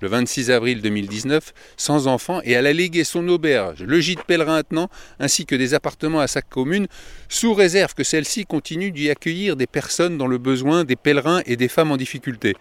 le 0.02 0.08
26 0.08 0.52
avril 0.52 0.82
2019, 0.82 1.54
sans 1.76 2.08
enfant, 2.08 2.42
et 2.44 2.52
elle 2.52 2.68
a 2.68 2.74
légué 2.74 3.04
son 3.04 3.28
auberge, 3.28 3.84
le 3.84 4.00
gîte 4.00 4.24
pèlerin 4.24 4.58
attenant, 4.58 4.90
ainsi 5.20 5.46
que 5.46 5.56
des 5.56 5.74
appartements 5.74 6.20
à 6.20 6.28
sa 6.28 6.42
commune, 6.42 6.88
sous 7.30 7.54
réserve 7.54 7.94
que 7.94 8.04
celle-ci 8.04 8.46
continue 8.46 8.92
d'y 8.92 9.10
accueillir 9.10 9.56
des 9.56 9.68
personnes 9.68 10.18
dans 10.18 10.28
le 10.28 10.38
besoin, 10.38 10.84
des 10.84 10.96
pèlerins 10.96 11.42
et 11.46 11.56
des 11.56 11.68
femmes 11.68 11.92
en 11.92 11.98
difficulté. 11.98 12.56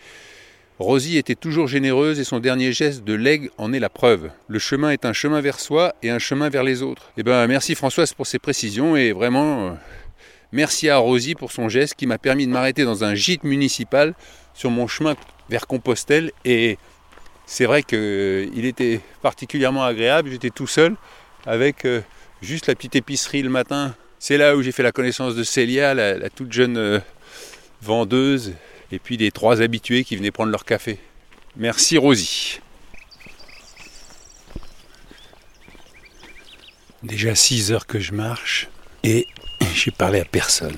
Rosie 0.79 1.17
était 1.17 1.35
toujours 1.35 1.69
généreuse 1.69 2.21
et 2.21 2.25
son 2.25 2.39
dernier 2.39 2.71
geste 2.71 3.03
de 3.03 3.15
legs 3.15 3.49
en 3.57 3.73
est 3.73 3.79
la 3.79 3.89
preuve. 3.89 4.31
Le 4.49 4.59
chemin 4.59 4.91
est 4.91 5.07
un 5.07 5.15
chemin 5.15 5.41
vers 5.41 5.59
soi 5.59 5.95
et 6.03 6.11
un 6.11 6.19
chemin 6.19 6.51
vers 6.51 6.65
les 6.65 6.83
autres. 6.83 7.11
Eh 7.17 7.23
ben, 7.23 7.47
merci 7.47 7.75
Françoise 7.75 8.13
pour 8.13 8.27
ces 8.27 8.39
précisions 8.39 8.95
et 8.95 9.13
vraiment, 9.13 9.69
euh, 9.69 9.73
merci 10.53 10.89
à 10.89 10.99
Rosie 10.99 11.35
pour 11.35 11.53
son 11.53 11.69
geste 11.69 11.95
qui 11.95 12.07
m'a 12.07 12.19
permis 12.19 12.47
de 12.47 12.53
m'arrêter 12.53 12.85
dans 12.85 13.05
un 13.05 13.15
gîte 13.15 13.45
municipal 13.45 14.15
sur 14.55 14.71
mon 14.71 14.87
chemin 14.87 15.17
vers 15.49 15.67
Compostelle 15.67 16.33
et 16.45 16.79
c'est 17.47 17.65
vrai 17.65 17.83
qu'il 17.83 18.65
était 18.65 19.01
particulièrement 19.23 19.85
agréable. 19.85 20.31
J'étais 20.31 20.51
tout 20.51 20.67
seul 20.67 20.97
avec 21.47 21.85
euh, 21.85 22.01
juste 22.43 22.67
la 22.67 22.75
petite 22.75 22.97
épicerie 22.97 23.43
le 23.43 23.51
matin. 23.51 23.95
C'est 24.19 24.37
là 24.37 24.57
où 24.57 24.63
j'ai 24.63 24.73
fait 24.73 24.83
la 24.83 24.93
connaissance 24.93 25.37
de 25.37 25.45
Célia, 25.45 25.95
la, 25.95 26.29
toute 26.31 26.53
jeune 26.53 26.77
euh, 26.77 26.99
vendeuse, 27.83 28.55
et 28.91 28.99
puis 28.99 29.17
des 29.17 29.31
trois 29.31 29.63
habitués 29.63 30.03
qui 30.03 30.17
venaient 30.17 30.33
prendre 30.33 30.51
leur 30.51 30.65
café. 30.65 30.99
Merci 31.57 31.99
Rosie. 31.99 32.61
Déjà 37.03 37.35
6 37.35 37.71
heures 37.71 37.87
que 37.87 38.01
je 38.01 38.13
marche 38.13 38.69
et 39.05 39.29
j'ai 39.75 39.91
parlé 39.91 40.21
à 40.21 40.25
personne. 40.25 40.77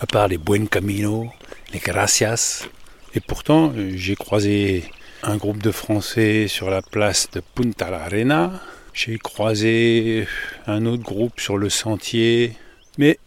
À 0.00 0.06
part 0.06 0.28
les 0.28 0.38
buen 0.38 0.68
camino, 0.68 1.30
les 1.72 1.78
gracias. 1.78 2.66
Et 3.14 3.20
pourtant, 3.20 3.72
euh, 3.76 3.92
j'ai 3.94 4.14
croisé 4.14 4.84
un 5.22 5.36
groupe 5.36 5.62
de 5.62 5.70
Français 5.70 6.48
sur 6.48 6.70
la 6.70 6.82
place 6.82 7.28
de 7.32 7.40
Punta 7.40 7.90
la 7.90 8.02
Arena. 8.02 8.60
J'ai 8.92 9.18
croisé 9.18 10.26
un 10.66 10.86
autre 10.86 11.02
groupe 11.02 11.40
sur 11.40 11.58
le 11.58 11.70
sentier, 11.70 12.52
mais 12.98 13.18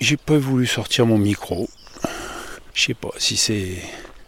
j'ai 0.00 0.16
pas 0.16 0.38
voulu 0.38 0.66
sortir 0.66 1.06
mon 1.06 1.18
micro. 1.18 1.68
Je 2.74 2.84
sais 2.84 2.94
pas 2.94 3.10
si 3.18 3.36
c'est 3.36 3.76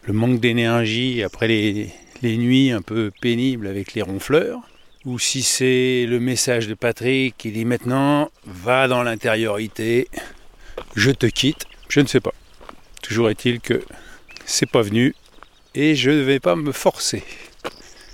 le 0.04 0.12
manque 0.12 0.40
d'énergie 0.40 1.22
après 1.22 1.48
les, 1.48 1.90
les 2.22 2.36
nuits 2.36 2.70
un 2.70 2.82
peu 2.82 3.10
pénibles 3.20 3.66
avec 3.66 3.94
les 3.94 4.02
ronfleurs, 4.02 4.60
ou 5.04 5.18
si 5.18 5.42
c'est 5.42 6.06
le 6.06 6.20
message 6.20 6.68
de 6.68 6.74
Patrick 6.74 7.34
qui 7.38 7.50
dit 7.50 7.64
maintenant 7.64 8.30
va 8.44 8.86
dans 8.86 9.02
l'intériorité, 9.02 10.08
je 10.94 11.10
te 11.10 11.26
quitte, 11.26 11.66
je 11.88 12.00
ne 12.00 12.06
sais 12.06 12.20
pas. 12.20 12.34
Toujours 13.02 13.30
est-il 13.30 13.60
que 13.60 13.82
c'est 14.44 14.70
pas 14.70 14.82
venu 14.82 15.14
et 15.74 15.94
je 15.94 16.10
ne 16.10 16.20
vais 16.20 16.40
pas 16.40 16.56
me 16.56 16.72
forcer. 16.72 17.22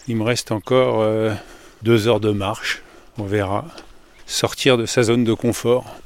Il 0.07 0.17
me 0.17 0.23
reste 0.23 0.53
encore 0.53 1.03
euh, 1.03 1.33
deux 1.83 2.07
heures 2.07 2.21
de 2.21 2.31
marche, 2.31 2.83
on 3.19 3.25
verra. 3.25 3.67
Sortir 4.27 4.77
de 4.77 4.87
sa 4.87 5.03
zone 5.03 5.25
de 5.25 5.33
confort. 5.33 5.97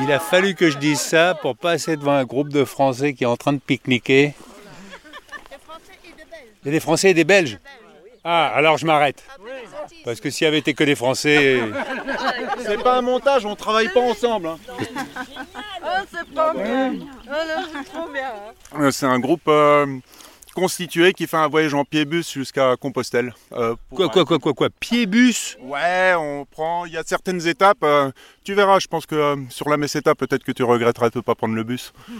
Il 0.00 0.12
a 0.12 0.18
fallu 0.18 0.54
que 0.54 0.70
je 0.70 0.78
dise 0.78 1.00
ça 1.00 1.34
pour 1.40 1.56
passer 1.56 1.96
devant 1.96 2.12
un 2.12 2.24
groupe 2.24 2.48
de 2.48 2.64
Français 2.64 3.14
qui 3.14 3.24
est 3.24 3.28
en 3.28 3.36
train 3.36 3.52
de 3.52 3.58
pique-niquer. 3.58 4.34
Il 6.62 6.66
y 6.66 6.68
a 6.68 6.72
des 6.72 6.80
Français 6.80 7.10
et 7.10 7.14
des 7.14 7.24
Belges. 7.24 7.58
Ah, 8.24 8.50
alors 8.54 8.78
je 8.78 8.86
m'arrête. 8.86 9.22
Parce 10.04 10.20
que 10.20 10.30
s'il 10.30 10.46
y 10.46 10.48
avait 10.48 10.58
été 10.58 10.72
que 10.72 10.84
des 10.84 10.94
Français. 10.94 11.60
C'est 12.64 12.82
pas 12.82 12.98
un 12.98 13.02
montage, 13.02 13.44
on 13.44 13.54
travaille 13.54 13.88
pas 13.88 14.00
ensemble. 14.00 14.48
Hein. 14.48 14.58
c'est 16.10 16.34
pas 16.34 16.54
bien. 16.54 16.94
Euh, 18.78 18.90
c'est 18.90 19.06
un 19.06 19.18
groupe 19.18 19.46
euh, 19.48 19.86
constitué 20.54 21.12
qui 21.12 21.26
fait 21.26 21.36
un 21.36 21.48
voyage 21.48 21.74
en 21.74 21.84
pied-bus 21.84 22.32
jusqu'à 22.32 22.76
Compostelle. 22.76 23.34
Euh, 23.52 23.74
quoi, 23.90 24.08
quoi, 24.08 24.24
quoi, 24.24 24.38
quoi, 24.38 24.54
quoi 24.54 24.68
Pied-bus? 24.70 25.58
Ouais, 25.60 26.14
on 26.16 26.46
prend. 26.46 26.86
Il 26.86 26.92
y 26.92 26.96
a 26.96 27.02
certaines 27.04 27.46
étapes. 27.46 27.84
tu 28.44 28.54
verras, 28.54 28.78
je 28.78 28.86
pense 28.86 29.04
que 29.06 29.36
sur 29.50 29.68
la 29.68 29.76
Meseta, 29.76 30.14
peut-être 30.14 30.44
que 30.44 30.52
tu 30.52 30.62
regretteras 30.62 31.10
de 31.10 31.18
ne 31.18 31.22
pas 31.22 31.34
prendre 31.34 31.54
le 31.54 31.64
bus. 31.64 31.92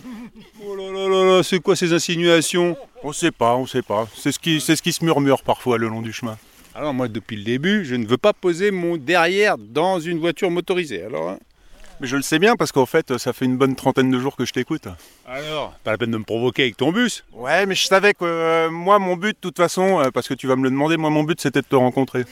Oh 0.67 0.77
là 0.77 0.91
là 0.91 1.09
là 1.09 1.37
là, 1.37 1.43
c'est 1.43 1.61
quoi 1.61 1.77
ces 1.77 1.93
insinuations? 1.93 2.77
On 3.03 3.13
sait 3.13 3.31
pas, 3.31 3.55
on 3.55 3.67
sait 3.67 3.83
pas. 3.83 4.09
C'est 4.17 4.33
ce, 4.33 4.39
qui, 4.39 4.61
c'est 4.61 4.77
ce 4.77 4.83
qui 4.83 4.93
se 4.93 5.05
murmure 5.05 5.43
parfois 5.43 5.77
le 5.77 5.89
long 5.89 6.01
du 6.01 6.13
chemin. 6.13 6.39
Alors 6.75 6.95
moi, 6.95 7.07
depuis 7.09 7.37
le 7.37 7.45
début, 7.45 7.85
je 7.85 7.95
ne 7.95 8.07
veux 8.07 8.17
pas 8.17 8.33
poser 8.33 8.71
mon 8.71 8.97
derrière 8.97 9.59
dans 9.59 10.01
une 10.01 10.19
voiture 10.19 10.51
motorisée. 10.51 11.05
Alors. 11.05 11.31
Hein. 11.31 11.39
Mais 12.01 12.07
je 12.07 12.17
le 12.17 12.23
sais 12.23 12.39
bien 12.39 12.57
parce 12.57 12.73
qu'en 12.73 12.87
fait, 12.87 13.19
ça 13.19 13.33
fait 13.33 13.45
une 13.45 13.57
bonne 13.57 13.77
trentaine 13.77 14.11
de 14.11 14.19
jours 14.19 14.37
que 14.37 14.45
je 14.45 14.53
t'écoute. 14.53 14.89
Alors, 15.27 15.73
pas 15.85 15.93
la 15.93 15.99
peine 15.99 16.11
de 16.11 16.19
me 16.19 16.25
provoquer 16.25 16.63
avec 16.63 16.77
ton 16.77 16.93
bus 16.93 17.25
Ouais, 17.33 17.67
mais 17.67 17.75
je 17.75 17.87
savais 17.87 18.15
que 18.15 18.25
euh, 18.25 18.71
moi, 18.71 18.99
mon 18.99 19.17
but, 19.17 19.35
de 19.35 19.41
toute 19.41 19.57
façon, 19.57 20.01
euh, 20.01 20.11
parce 20.11 20.29
que 20.29 20.35
tu 20.35 20.47
vas 20.47 20.57
me 20.57 20.65
le 20.65 20.71
demander, 20.71 20.97
moi, 20.97 21.11
mon 21.11 21.23
but, 21.23 21.41
c'était 21.41 21.63
de 21.63 21.67
te 21.67 21.77
rencontrer. 21.77 22.25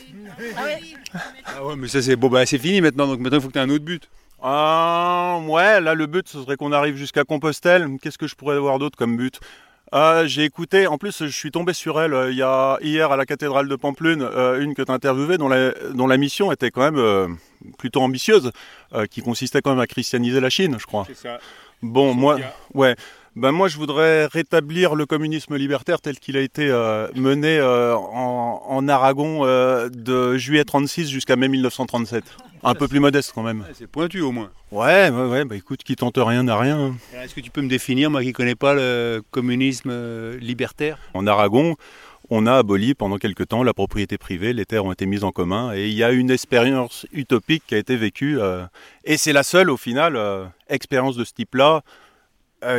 Ah 1.44 1.64
ouais, 1.64 1.76
mais 1.76 1.88
ça, 1.88 2.02
c'est 2.02 2.16
bon, 2.16 2.28
bah, 2.28 2.44
c'est 2.46 2.58
fini 2.58 2.80
maintenant, 2.80 3.06
donc 3.06 3.20
maintenant, 3.20 3.38
il 3.38 3.42
faut 3.42 3.48
que 3.48 3.52
tu 3.52 3.58
aies 3.58 3.62
un 3.62 3.70
autre 3.70 3.84
but. 3.84 4.08
Ah, 4.42 5.38
ouais, 5.46 5.80
là, 5.80 5.94
le 5.94 6.06
but, 6.06 6.26
ce 6.26 6.42
serait 6.42 6.56
qu'on 6.56 6.72
arrive 6.72 6.96
jusqu'à 6.96 7.22
Compostelle. 7.22 7.86
Qu'est-ce 8.02 8.18
que 8.18 8.26
je 8.26 8.34
pourrais 8.34 8.56
avoir 8.56 8.80
d'autre 8.80 8.98
comme 8.98 9.16
but? 9.16 9.38
Ah, 9.92 10.22
j'ai 10.26 10.44
écouté, 10.44 10.86
en 10.86 10.96
plus 10.96 11.26
je 11.26 11.36
suis 11.36 11.50
tombé 11.50 11.74
sur 11.74 12.00
elle 12.00 12.14
euh, 12.14 12.30
il 12.30 12.38
y 12.38 12.42
a 12.42 12.78
hier 12.80 13.12
à 13.12 13.16
la 13.18 13.26
cathédrale 13.26 13.68
de 13.68 13.76
Pamplune, 13.76 14.22
euh, 14.22 14.58
une 14.58 14.74
que 14.74 14.80
tu 14.80 14.90
as 14.90 14.94
interviewée 14.94 15.36
dont 15.36 15.48
la, 15.48 15.72
dont 15.92 16.06
la 16.06 16.16
mission 16.16 16.50
était 16.50 16.70
quand 16.70 16.80
même 16.80 16.96
euh, 16.96 17.28
plutôt 17.76 18.00
ambitieuse, 18.00 18.50
qui 19.10 19.22
consistait 19.22 19.60
quand 19.60 19.70
même 19.70 19.80
à 19.80 19.86
christianiser 19.86 20.40
la 20.40 20.50
Chine, 20.50 20.76
je 20.78 20.86
crois. 20.86 21.04
C'est 21.06 21.16
ça. 21.16 21.38
Bon, 21.82 22.14
moi, 22.14 22.38
ouais. 22.74 22.96
Ben 23.34 23.50
moi, 23.50 23.68
je 23.68 23.76
voudrais 23.76 24.26
rétablir 24.26 24.94
le 24.94 25.06
communisme 25.06 25.56
libertaire 25.56 26.00
tel 26.00 26.18
qu'il 26.18 26.36
a 26.36 26.40
été 26.40 26.66
mené 27.14 27.62
en, 27.62 28.62
en, 28.68 28.88
Aragon 28.88 29.44
de 29.44 30.36
juillet 30.36 30.64
36 30.64 31.08
jusqu'à 31.08 31.36
mai 31.36 31.48
1937. 31.48 32.24
Un 32.64 32.74
peu 32.74 32.86
plus 32.86 33.00
modeste 33.00 33.32
quand 33.34 33.42
même. 33.42 33.64
C'est 33.74 33.88
pointu 33.88 34.20
au 34.20 34.30
moins. 34.30 34.50
Ouais, 34.70 35.10
ouais, 35.10 35.26
ouais. 35.26 35.44
Bah 35.44 35.56
écoute, 35.56 35.82
qui 35.82 35.96
tente 35.96 36.16
rien 36.16 36.44
n'a 36.44 36.56
rien. 36.56 36.94
Est-ce 37.14 37.34
que 37.34 37.40
tu 37.40 37.50
peux 37.50 37.60
me 37.60 37.68
définir, 37.68 38.10
moi 38.10 38.22
qui 38.22 38.32
connais 38.32 38.54
pas 38.54 38.74
le 38.74 39.22
communisme 39.32 39.90
euh, 39.90 40.38
libertaire? 40.38 40.98
En 41.12 41.26
Aragon, 41.26 41.76
on 42.30 42.46
a 42.46 42.54
aboli 42.54 42.94
pendant 42.94 43.18
quelque 43.18 43.42
temps 43.42 43.64
la 43.64 43.74
propriété 43.74 44.16
privée, 44.16 44.52
les 44.52 44.64
terres 44.64 44.84
ont 44.84 44.92
été 44.92 45.06
mises 45.06 45.24
en 45.24 45.32
commun 45.32 45.74
et 45.74 45.88
il 45.88 45.94
y 45.94 46.04
a 46.04 46.12
une 46.12 46.30
expérience 46.30 47.04
utopique 47.12 47.64
qui 47.66 47.74
a 47.74 47.78
été 47.78 47.96
vécue. 47.96 48.40
Euh, 48.40 48.64
et 49.04 49.16
c'est 49.16 49.32
la 49.32 49.42
seule, 49.42 49.68
au 49.68 49.76
final, 49.76 50.14
euh, 50.14 50.44
expérience 50.68 51.16
de 51.16 51.24
ce 51.24 51.32
type-là 51.32 51.82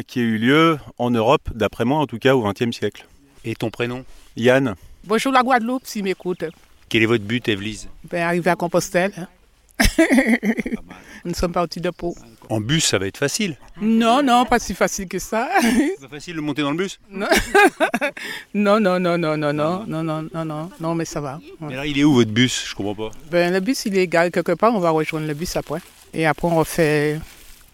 qui 0.08 0.20
a 0.20 0.24
eu 0.24 0.38
lieu 0.38 0.78
en 0.98 1.10
Europe, 1.12 1.50
d'après 1.54 1.86
moi 1.86 2.00
en 2.00 2.08
tout 2.08 2.20
cas, 2.20 2.36
au 2.36 2.44
XXe 2.44 2.75
siècle. 2.75 3.06
Et 3.46 3.56
ton 3.56 3.70
prénom 3.70 4.06
Yann. 4.38 4.75
Bonjour 5.06 5.32
la 5.32 5.44
Guadeloupe, 5.44 5.84
si 5.86 6.02
m'écoute. 6.02 6.46
Quel 6.90 7.04
est 7.04 7.08
votre 7.08 7.24
but, 7.24 7.48
Evelyse 7.48 7.90
ben, 8.10 8.24
Arriver 8.24 8.52
à 8.52 8.56
Compostelle. 8.56 9.12
Hein. 9.18 9.28
Nous 11.25 11.34
sommes 11.34 11.52
partis 11.52 11.82
de 11.82 11.90
Pau. 11.90 12.16
En 12.50 12.60
bus, 12.60 12.86
ça 12.86 13.00
va 13.00 13.08
être 13.08 13.18
facile. 13.18 13.58
Non, 13.82 14.22
non, 14.22 14.46
pas 14.46 14.60
si 14.60 14.74
facile 14.74 15.08
que 15.08 15.20
ça. 15.20 15.50
C'est 15.62 16.02
pas 16.02 16.16
facile 16.16 16.36
de 16.36 16.42
monter 16.42 16.62
dans 16.62 16.72
le 16.72 16.78
bus 16.78 17.00
Non, 17.10 17.28
non, 18.54 18.80
non, 18.80 19.00
non, 19.00 19.18
non, 19.18 19.38
non, 19.38 19.54
non, 19.54 19.86
non, 19.88 20.04
non, 20.04 20.46
non, 20.46 20.70
non, 20.80 20.96
mais 20.96 21.06
ça 21.06 21.22
va. 21.22 21.40
Mais 21.62 21.75
là, 21.75 21.86
il 21.86 21.98
est 21.98 22.04
où 22.04 22.13
votre 22.13 22.32
bus 22.32 22.66
Je 22.68 22.75
comprends 22.75 22.96
pas. 22.96 23.12
Ben, 23.32 23.52
le 23.54 23.60
bus, 23.60 23.86
il 23.86 23.98
est 23.98 24.04
égal 24.04 24.32
quelque 24.32 24.52
part. 24.54 24.74
On 24.74 24.80
va 24.80 24.90
rejoindre 24.92 25.28
le 25.28 25.34
bus 25.34 25.56
après. 25.56 25.80
Et 26.13 26.25
après, 26.25 26.48
on 26.48 26.56
refait 26.56 27.20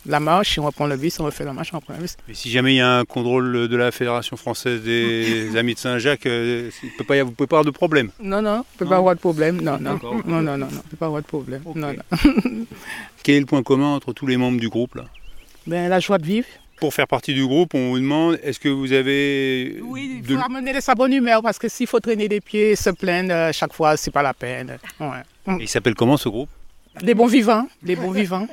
la 0.10 0.20
marche, 0.20 0.58
on 0.60 0.64
reprend 0.66 0.88
le 0.88 0.98
bus, 0.98 1.20
on 1.20 1.26
refait 1.26 1.46
la 1.46 1.54
marche, 1.54 1.70
on 1.74 1.78
reprend 1.78 1.94
le 1.94 2.02
bus. 2.02 2.18
Mais 2.28 2.34
si 2.34 2.50
jamais 2.50 2.74
il 2.74 2.78
y 2.78 2.82
a 2.82 2.98
un 2.98 3.06
contrôle 3.06 3.68
de 3.70 3.76
la 3.78 3.92
Fédération 3.92 4.36
française 4.36 4.82
des 4.82 5.56
Amis 5.58 5.76
de 5.76 5.80
Saint-Jacques, 5.80 6.26
euh, 6.26 6.70
il 6.84 6.90
peut 6.98 7.04
pas 7.04 7.16
y 7.16 7.20
avoir- 7.20 7.28
vous 7.28 7.32
ne 7.32 7.36
pouvez 7.36 7.48
pas 7.48 7.58
avoir 7.58 7.66
de 7.66 7.72
problème. 7.72 8.10
Non, 8.22 8.42
non, 8.42 8.64
on 8.74 8.78
peut 8.78 8.86
Non. 8.86 8.90
pas 8.90 8.98
avoir 8.98 9.16
de 9.16 9.20
problème. 9.20 9.62
Non, 9.62 9.78
non. 9.80 10.00
Non, 10.26 10.42
non, 10.42 10.58
non, 10.58 10.68
on 10.72 10.90
peut 10.90 10.98
pas 10.98 11.06
avoir 11.06 11.22
de 11.22 11.28
problème. 11.28 11.62
Non, 11.76 11.94
non. 11.94 12.04
Quel 13.24 13.36
est 13.36 13.40
le 13.42 13.46
point 13.46 13.64
commun 13.64 13.94
entre 13.96 14.12
tous 14.14 14.26
les 14.28 14.38
membres 14.38 14.60
du 14.60 14.68
groupe 14.70 14.96
là? 14.96 15.06
Ben, 15.68 15.88
la 15.90 16.00
joie 16.00 16.18
de 16.18 16.26
vivre. 16.26 16.48
Pour 16.80 16.94
faire 16.94 17.08
partie 17.08 17.34
du 17.34 17.46
groupe, 17.46 17.74
on 17.74 17.90
vous 17.90 18.00
demande 18.00 18.40
est-ce 18.42 18.58
que 18.60 18.70
vous 18.70 18.94
avez 18.94 19.80
Oui, 19.84 20.22
il 20.24 20.28
de 20.28 20.38
faut 20.38 20.42
amener 20.42 20.74
de 20.74 20.80
sa 20.80 20.96
bonne 20.96 21.12
humeur 21.12 21.42
parce 21.42 21.60
que 21.60 21.68
s'il 21.68 21.88
faut 21.88 22.00
traîner 22.00 22.30
des 22.30 22.40
pieds, 22.40 22.76
se 22.78 22.90
plaindre 22.90 23.34
euh, 23.34 23.52
chaque 23.52 23.74
fois, 23.74 23.98
c'est 23.98 24.12
pas 24.12 24.24
la 24.24 24.34
peine. 24.34 24.78
Ouais. 25.00 25.56
Et 25.60 25.64
il 25.64 25.68
s'appelle 25.68 25.94
comment 25.96 26.16
ce 26.16 26.30
groupe? 26.30 26.50
Des 27.04 27.14
bons 27.14 27.28
vivants, 27.28 27.68
des 27.84 27.96
bons 27.98 28.12
vivants. 28.12 28.48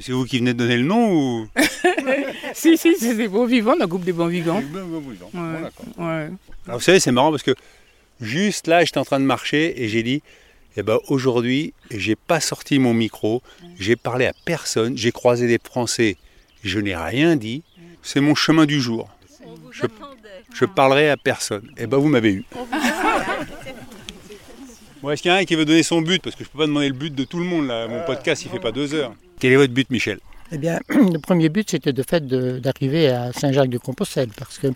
C'est 0.00 0.12
vous 0.12 0.24
qui 0.24 0.38
venez 0.38 0.52
de 0.52 0.58
donner 0.58 0.76
le 0.76 0.82
nom 0.84 1.12
ou 1.12 1.48
si, 2.54 2.76
si, 2.76 2.94
c'est 2.98 3.14
des 3.14 3.28
bons 3.28 3.46
vivants, 3.46 3.74
le 3.78 3.86
groupe 3.86 4.04
des 4.04 4.12
bons 4.12 4.26
vivants. 4.26 4.60
Bon, 4.72 4.80
Ouais. 5.34 5.62
d'accord. 5.62 5.86
Ouais. 5.98 6.28
Alors 6.66 6.78
vous 6.78 6.84
savez, 6.84 6.98
c'est 7.00 7.12
marrant 7.12 7.30
parce 7.30 7.42
que 7.44 7.54
juste 8.20 8.66
là, 8.66 8.84
j'étais 8.84 8.98
en 8.98 9.04
train 9.04 9.20
de 9.20 9.24
marcher 9.24 9.80
et 9.82 9.88
j'ai 9.88 10.02
dit, 10.02 10.22
eh 10.76 10.82
ben 10.82 10.98
aujourd'hui, 11.08 11.72
j'ai 11.90 12.16
pas 12.16 12.40
sorti 12.40 12.78
mon 12.78 12.94
micro, 12.94 13.42
j'ai 13.78 13.96
parlé 13.96 14.26
à 14.26 14.32
personne, 14.44 14.96
j'ai 14.98 15.12
croisé 15.12 15.46
des 15.46 15.58
Français, 15.62 16.16
je 16.64 16.78
n'ai 16.80 16.96
rien 16.96 17.36
dit. 17.36 17.62
C'est 18.02 18.20
mon 18.20 18.34
chemin 18.34 18.66
du 18.66 18.80
jour. 18.80 19.08
Je, 19.72 19.86
je 20.54 20.64
parlerai 20.64 21.10
à 21.10 21.16
personne. 21.16 21.70
Eh 21.76 21.86
ben 21.86 21.96
vous 21.96 22.08
m'avez 22.08 22.32
eu. 22.32 22.44
Bon, 25.02 25.10
est-ce 25.10 25.22
qu'il 25.22 25.30
y 25.30 25.34
en 25.34 25.36
a 25.36 25.40
un 25.40 25.44
qui 25.44 25.54
veut 25.54 25.64
donner 25.64 25.82
son 25.82 26.00
but? 26.02 26.22
Parce 26.22 26.34
que 26.36 26.44
je 26.44 26.48
peux 26.48 26.58
pas 26.58 26.66
demander 26.66 26.88
le 26.88 26.94
but 26.94 27.14
de 27.14 27.24
tout 27.24 27.38
le 27.38 27.44
monde 27.44 27.66
là. 27.66 27.86
Mon 27.86 28.04
podcast, 28.04 28.42
il 28.44 28.50
fait 28.50 28.58
pas 28.60 28.72
deux 28.72 28.94
heures. 28.94 29.14
Quel 29.38 29.52
est 29.52 29.56
votre 29.56 29.72
but, 29.72 29.90
Michel? 29.90 30.18
Eh 30.52 30.58
bien, 30.58 30.80
le 30.88 31.18
premier 31.18 31.48
but, 31.48 31.70
c'était 31.70 31.92
de 31.92 32.02
fait 32.02 32.26
d'arriver 32.26 33.08
à 33.08 33.32
Saint-Jacques-de-Compostelle, 33.32 34.30
parce 34.36 34.58
que 34.58 34.68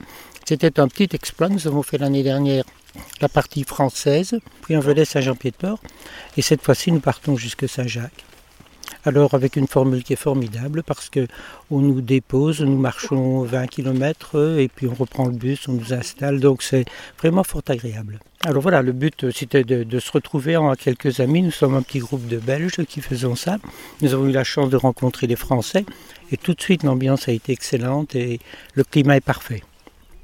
c'était 0.45 0.81
un 0.81 0.88
petit 0.88 1.09
exploit. 1.14 1.49
Nous 1.49 1.67
avons 1.67 1.83
fait 1.83 1.99
l'année 1.99 2.23
dernière 2.23 2.64
la 3.21 3.29
partie 3.29 3.62
française, 3.62 4.38
puis 4.62 4.75
un 4.75 4.81
volet 4.81 5.05
Saint-Jean-Pied-de-Port, 5.05 5.79
et 6.37 6.43
cette 6.43 6.62
fois-ci, 6.62 6.90
nous 6.90 7.00
partons 7.00 7.37
jusque 7.37 7.69
Saint-Jacques. 7.69 8.25
Alors, 9.04 9.35
avec 9.35 9.57
une 9.57 9.66
formule 9.66 10.02
qui 10.02 10.12
est 10.12 10.16
formidable, 10.16 10.83
parce 10.83 11.09
que 11.09 11.26
on 11.71 11.80
nous 11.80 12.00
dépose, 12.02 12.61
nous 12.61 12.76
marchons 12.76 13.42
20 13.42 13.66
km, 13.66 14.59
et 14.59 14.69
puis 14.69 14.88
on 14.88 14.95
reprend 14.95 15.26
le 15.26 15.33
bus, 15.33 15.69
on 15.69 15.73
nous 15.73 15.95
installe, 15.95 16.40
donc 16.40 16.62
c'est 16.62 16.85
vraiment 17.19 17.42
fort 17.42 17.62
agréable. 17.69 18.21
Alors 18.45 18.62
voilà, 18.62 18.83
le 18.83 18.92
but, 18.92 19.25
euh, 19.25 19.30
c'était 19.35 19.64
de, 19.64 19.85
de 19.85 19.99
se 20.00 20.11
retrouver 20.12 20.57
en 20.57 20.75
quelques 20.75 21.21
amis. 21.21 21.42
Nous 21.42 21.50
sommes 21.50 21.75
un 21.75 21.83
petit 21.83 21.99
groupe 21.99 22.26
de 22.26 22.38
Belges 22.38 22.85
qui 22.88 23.02
faisons 23.02 23.37
ça. 23.37 23.59
Nous 24.00 24.14
avons 24.14 24.26
eu 24.26 24.33
la 24.33 24.45
chance 24.45 24.71
de 24.71 24.76
rencontrer 24.76 25.26
les 25.26 25.37
Français 25.37 25.85
et 26.33 26.38
tout 26.38 26.54
de 26.54 26.61
suite 26.61 26.83
l'ambiance 26.83 27.28
a 27.28 27.33
été 27.33 27.52
excellente 27.52 28.14
et 28.14 28.40
le 28.75 28.85
climat 28.85 29.16
est 29.16 29.25
parfait. 29.25 29.62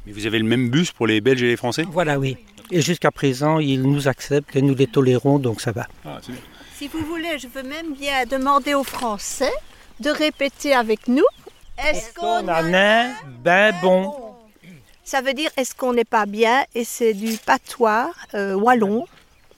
Mais 0.07 0.13
vous 0.13 0.27
avez 0.27 0.39
le 0.39 0.45
même 0.45 0.71
bus 0.71 0.93
pour 0.93 1.07
les 1.07 1.21
Belges 1.21 1.43
et 1.43 1.49
les 1.49 1.57
Français? 1.57 1.85
Voilà, 1.91 2.19
oui. 2.19 2.39
Et 2.71 2.81
jusqu'à 2.81 3.11
présent, 3.11 3.59
ils 3.59 3.83
nous 3.83 4.09
acceptent 4.09 4.57
et 4.57 4.63
nous 4.63 4.75
les 4.75 4.87
tolérons, 4.87 5.39
donc 5.39 5.61
ça 5.61 5.73
va. 5.73 5.87
Ah, 6.05 6.19
c'est 6.23 6.33
bien. 6.33 6.41
Si 6.79 6.89
vous 6.89 7.01
voulez, 7.07 7.39
je 7.39 7.49
veux 7.49 7.63
même 7.63 7.95
bien 7.95 8.27
demander 8.27 8.75
aux 8.75 8.85
Français 8.85 9.53
de 10.01 10.11
répéter 10.11 10.75
avec 10.75 11.09
nous. 11.09 11.25
Est-ce 11.83 12.13
qu'on 12.13 12.45
On 12.45 12.49
en 12.49 12.75
a 12.75 13.07
ben 13.43 13.75
bon? 13.81 14.15
Ça 15.03 15.23
veut 15.23 15.33
dire 15.33 15.51
est-ce 15.57 15.75
qu'on 15.75 15.95
n'est 15.95 16.05
pas 16.05 16.27
bien 16.27 16.67
et 16.75 16.85
c'est 16.85 17.15
du 17.15 17.39
patois 17.39 18.13
euh, 18.35 18.55
wallon? 18.55 19.07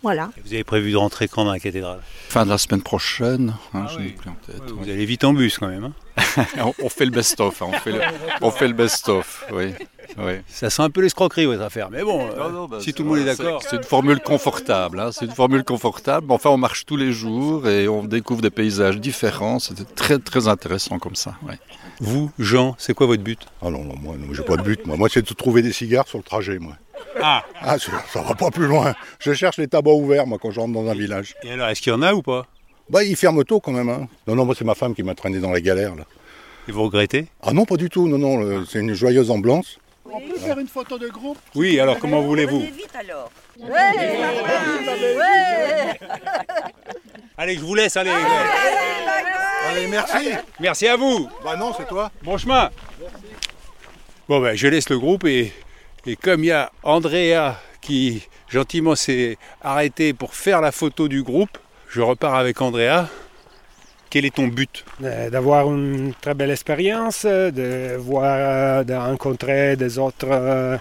Voilà. 0.03 0.31
Vous 0.45 0.53
avez 0.55 0.63
prévu 0.65 0.93
de 0.93 0.97
rentrer 0.97 1.27
quand 1.27 1.45
dans 1.45 1.53
la 1.53 1.59
cathédrale? 1.59 2.01
Fin 2.29 2.45
de 2.45 2.51
la 2.51 2.59
semaine 2.59 2.83
prochaine, 2.83 3.55
hein, 3.75 3.85
Ah 3.87 3.91
je 3.93 3.99
oui. 3.99 4.05
n'ai 4.05 4.11
plus 4.11 4.31
en 4.31 4.35
tête. 4.47 4.63
Vous 4.71 4.85
oui. 4.85 4.91
allez 4.93 5.05
vite 5.07 5.25
en 5.25 5.33
bus 5.33 5.59
quand 5.59 5.67
même. 5.69 5.85
hein 5.85 5.93
on, 6.83 6.89
fait 6.89 7.05
le 7.05 7.11
best-of, 7.11 7.63
hein, 7.63 7.67
on 7.69 7.73
fait 7.73 7.93
le, 7.93 8.01
on 8.43 8.51
fait 8.51 8.67
le 8.69 8.75
best-of, 8.75 9.47
oui. 9.53 9.73
oui. 10.19 10.33
Ça 10.49 10.69
sent 10.69 10.83
un 10.83 10.91
peu 10.91 11.01
l'escroquerie 11.01 11.47
votre 11.47 11.63
affaire, 11.63 11.91
mais 11.91 12.03
bon, 12.03 12.29
bah, 12.69 12.79
si 12.81 12.93
tout 12.93 13.03
le 13.05 13.09
monde 13.09 13.19
est 13.19 13.25
d'accord. 13.25 13.63
C'est 13.63 13.77
une 13.77 13.83
formule 13.85 14.21
confortable, 14.21 14.99
hein, 15.01 15.11
c'est 15.13 15.27
une 15.27 15.31
formule 15.33 15.63
confortable. 15.65 16.27
mais 16.29 16.35
Enfin, 16.35 16.51
on 16.51 16.57
marche 16.57 16.87
tous 16.87 16.97
les 16.97 17.13
jours 17.13 17.69
et 17.69 17.87
on 17.89 18.03
découvre 18.05 18.41
des 18.43 18.51
paysages 18.51 18.99
différents. 18.99 19.59
C'était 19.61 19.85
très 19.85 20.19
très 20.19 20.49
intéressant 20.49 20.99
comme 20.99 21.15
ça. 21.17 21.35
ouais. 21.47 21.59
Vous, 22.01 22.31
Jean, 22.39 22.75
c'est 22.79 22.95
quoi 22.95 23.07
votre 23.09 23.23
but? 23.25 23.41
Ah 23.63 23.71
non, 23.71 23.83
non, 23.85 23.95
moi, 24.01 24.15
non, 24.17 24.33
j'ai 24.33 24.45
pas 24.45 24.57
de 24.57 24.63
but. 24.63 24.87
Moi, 24.87 24.97
moi 24.97 25.09
c'est 25.11 25.29
de 25.29 25.35
trouver 25.35 25.63
des 25.63 25.73
cigares 25.73 26.07
sur 26.07 26.19
le 26.19 26.25
trajet, 26.25 26.59
moi. 26.61 26.75
Ah 27.23 27.45
Ah, 27.61 27.77
ça 27.79 28.23
va 28.23 28.35
pas 28.35 28.51
plus 28.51 28.67
loin. 28.67 28.95
Je 29.19 29.33
cherche 29.33 29.57
les 29.59 29.69
tabacs 29.69 29.93
ouverts, 29.95 30.27
moi, 30.27 30.39
quand 30.41 30.51
je 30.51 30.61
rentre 30.61 30.73
dans 30.75 30.89
un 30.89 30.95
village. 30.95 31.35
Et 31.43 31.51
alors, 31.53 31.69
est-ce 31.69 31.81
qu'il 31.83 31.93
y 31.93 31.97
en 31.97 32.03
a 32.03 32.13
ou 32.15 32.23
pas? 32.23 32.47
Bah, 32.91 33.03
ils 33.05 33.17
ferment 33.17 33.43
tôt 33.43 33.61
quand 33.61 33.73
même. 33.73 33.89
Hein. 33.89 34.09
Non, 34.27 34.35
non, 34.35 34.45
moi, 34.45 34.55
c'est 34.57 34.65
ma 34.65 34.75
femme 34.75 34.95
qui 34.95 35.03
m'a 35.03 35.15
traîné 35.15 35.39
dans 35.41 35.51
la 35.51 35.61
galère, 35.61 35.95
là. 35.95 36.05
Et 36.69 36.73
vous 36.73 36.83
regrettez? 36.85 37.27
Ah 37.43 37.53
non, 37.53 37.65
pas 37.65 37.77
du 37.77 37.89
tout. 37.91 38.09
Non, 38.09 38.19
non, 38.19 38.37
le- 38.39 38.65
c'est 38.67 38.81
une 38.81 38.95
joyeuse 38.95 39.31
ambiance. 39.31 39.79
Oui, 41.55 41.79
alors 41.81 41.99
comment 41.99 42.23
voulez-vous? 42.23 42.61
Vite 42.61 42.91
alors. 42.99 43.31
Allez, 47.37 47.55
je 47.55 47.61
vous 47.61 47.75
laisse, 47.75 47.97
allez. 47.97 48.11
Allez, 49.69 49.87
merci. 49.87 50.31
Merci 50.61 50.89
à 50.89 50.97
vous. 50.97 51.29
Bah 51.45 51.57
non, 51.57 51.73
c'est 51.77 51.87
toi. 51.87 52.11
Bon 52.23 52.39
chemin. 52.39 52.71
Bon, 54.29 54.41
ben, 54.41 54.57
je 54.57 54.67
laisse 54.69 54.89
le 54.89 54.99
groupe 54.99 55.25
et, 55.25 55.53
et 56.09 56.17
comme 56.17 56.43
il 56.43 56.47
y 56.47 56.53
a 56.53 56.73
Andrea 56.83 57.57
qui 57.83 58.27
gentiment 58.49 58.95
s'est 58.97 59.37
arrêté 59.63 60.15
pour 60.15 60.35
faire 60.35 60.61
la 60.63 60.73
photo 60.73 61.07
du 61.07 61.23
groupe, 61.23 61.59
je 61.91 62.01
repars 62.01 62.35
avec 62.35 62.61
Andrea. 62.63 63.09
Quel 64.11 64.25
est 64.25 64.35
ton 64.35 64.47
but? 64.49 64.87
Euh, 65.05 65.29
d'avoir 65.29 65.67
une 65.71 66.15
très 66.19 66.33
belle 66.33 66.51
expérience, 66.51 67.27
de 67.27 67.95
voir, 67.99 68.85
de 68.87 68.95
rencontrer 68.95 69.77
des 69.77 69.99
autres 69.99 70.29
euh, 70.31 70.79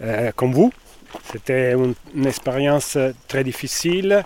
euh, 0.00 0.30
comme 0.36 0.52
vous. 0.52 0.72
C'était 1.32 1.72
une, 1.72 1.94
une 2.14 2.26
expérience 2.26 2.96
très 3.26 3.42
difficile, 3.42 4.22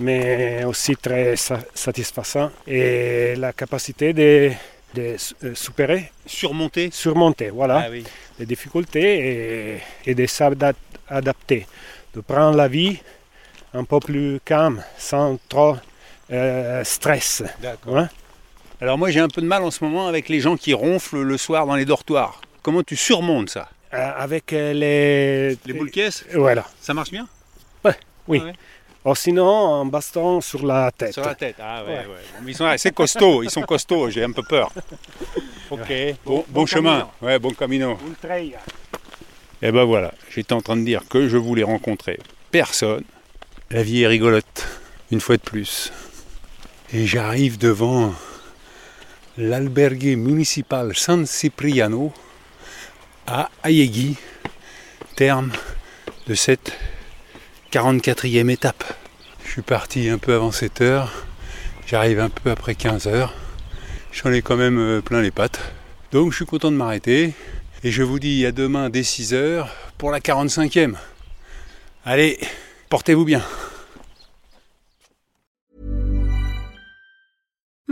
mais 0.00 0.64
aussi 0.64 0.96
très 0.96 1.36
sa- 1.36 1.60
satisfaisante. 1.74 2.52
Et 2.66 3.34
la 3.36 3.54
capacité 3.54 4.12
de, 4.12 4.50
de 4.94 5.16
euh, 5.44 5.54
supérer, 5.54 6.12
Surmonter? 6.26 6.90
Surmonter, 6.92 7.48
voilà, 7.50 7.84
Ah 7.86 7.90
oui. 7.90 8.04
Les 8.38 8.46
difficultés 8.46 9.74
et, 9.76 9.80
et 10.06 10.14
de 10.14 10.26
s'adapter, 10.26 11.66
de 12.14 12.20
prendre 12.20 12.56
la 12.56 12.68
vie 12.68 12.98
un 13.72 13.84
peu 13.84 14.00
plus 14.00 14.40
calme, 14.44 14.82
sans 14.98 15.38
trop 15.48 15.76
euh, 16.30 16.84
stress. 16.84 17.42
D'accord. 17.60 18.06
Alors 18.80 18.98
moi 18.98 19.10
j'ai 19.10 19.20
un 19.20 19.28
peu 19.28 19.40
de 19.40 19.46
mal 19.46 19.62
en 19.62 19.70
ce 19.70 19.82
moment 19.84 20.08
avec 20.08 20.28
les 20.28 20.40
gens 20.40 20.56
qui 20.56 20.74
ronflent 20.74 21.22
le 21.22 21.36
soir 21.38 21.66
dans 21.66 21.74
les 21.74 21.84
dortoirs. 21.84 22.40
Comment 22.62 22.82
tu 22.82 22.96
surmontes 22.96 23.50
ça? 23.50 23.68
Euh, 23.92 24.12
avec 24.16 24.52
euh, 24.52 24.72
les... 24.72 25.58
Les 25.66 25.78
boules 25.78 25.90
caisses 25.90 26.24
Voilà. 26.34 26.64
Ça 26.80 26.94
marche 26.94 27.10
bien? 27.10 27.28
Oui. 28.26 28.40
Ah 28.42 28.46
ouais. 28.46 28.52
Ou 29.04 29.14
sinon, 29.14 29.82
un 29.82 29.84
baston 29.84 30.40
sur 30.40 30.64
la 30.64 30.90
tête. 30.90 31.12
Sur 31.12 31.26
la 31.26 31.34
tête, 31.34 31.56
ah 31.60 31.84
ouais, 31.84 31.90
ouais. 31.90 31.96
Ouais. 31.98 32.04
Bon, 32.06 32.42
mais 32.42 32.52
ils 32.52 32.56
sont 32.56 32.64
assez 32.64 32.90
costauds, 32.90 33.42
ils 33.42 33.50
sont 33.50 33.60
costauds, 33.60 34.08
j'ai 34.08 34.24
un 34.24 34.32
peu 34.32 34.42
peur. 34.42 34.72
Ok, 35.70 35.92
bon, 36.24 36.44
bon 36.48 36.66
chemin, 36.66 37.08
ouais, 37.22 37.38
bon 37.38 37.52
camino. 37.52 37.98
Et 39.62 39.72
ben 39.72 39.84
voilà, 39.84 40.12
j'étais 40.30 40.52
en 40.52 40.60
train 40.60 40.76
de 40.76 40.84
dire 40.84 41.02
que 41.08 41.28
je 41.28 41.36
voulais 41.36 41.62
rencontrer 41.62 42.18
personne. 42.50 43.04
La 43.70 43.82
vie 43.82 44.02
est 44.02 44.06
rigolote, 44.06 44.66
une 45.10 45.20
fois 45.20 45.36
de 45.36 45.42
plus. 45.42 45.92
Et 46.92 47.06
j'arrive 47.06 47.58
devant 47.58 48.14
l'albergue 49.38 50.16
municipal 50.16 50.94
San 50.94 51.26
Cipriano 51.26 52.12
à 53.26 53.48
Ayegui, 53.62 54.16
terme 55.16 55.50
de 56.26 56.34
cette 56.34 56.72
44e 57.72 58.50
étape. 58.50 58.84
Je 59.44 59.50
suis 59.50 59.62
parti 59.62 60.08
un 60.08 60.18
peu 60.18 60.34
avant 60.34 60.52
7 60.52 60.80
heures, 60.82 61.26
j'arrive 61.86 62.20
un 62.20 62.28
peu 62.28 62.50
après 62.50 62.74
15 62.74 63.06
heures. 63.08 63.34
J'en 64.14 64.30
ai 64.30 64.42
quand 64.42 64.56
même 64.56 64.78
euh, 64.78 65.00
plein 65.00 65.20
les 65.20 65.32
pattes. 65.32 65.60
Donc 66.12 66.30
je 66.30 66.36
suis 66.36 66.46
content 66.46 66.70
de 66.70 66.76
m'arrêter. 66.76 67.32
Et 67.82 67.90
je 67.90 68.04
vous 68.04 68.20
dis 68.20 68.46
à 68.46 68.52
demain 68.52 68.88
dès 68.88 69.02
6 69.02 69.34
heures 69.34 69.68
pour 69.98 70.12
la 70.12 70.20
45e. 70.20 70.94
Allez, 72.04 72.38
portez-vous 72.90 73.24
bien. 73.24 73.42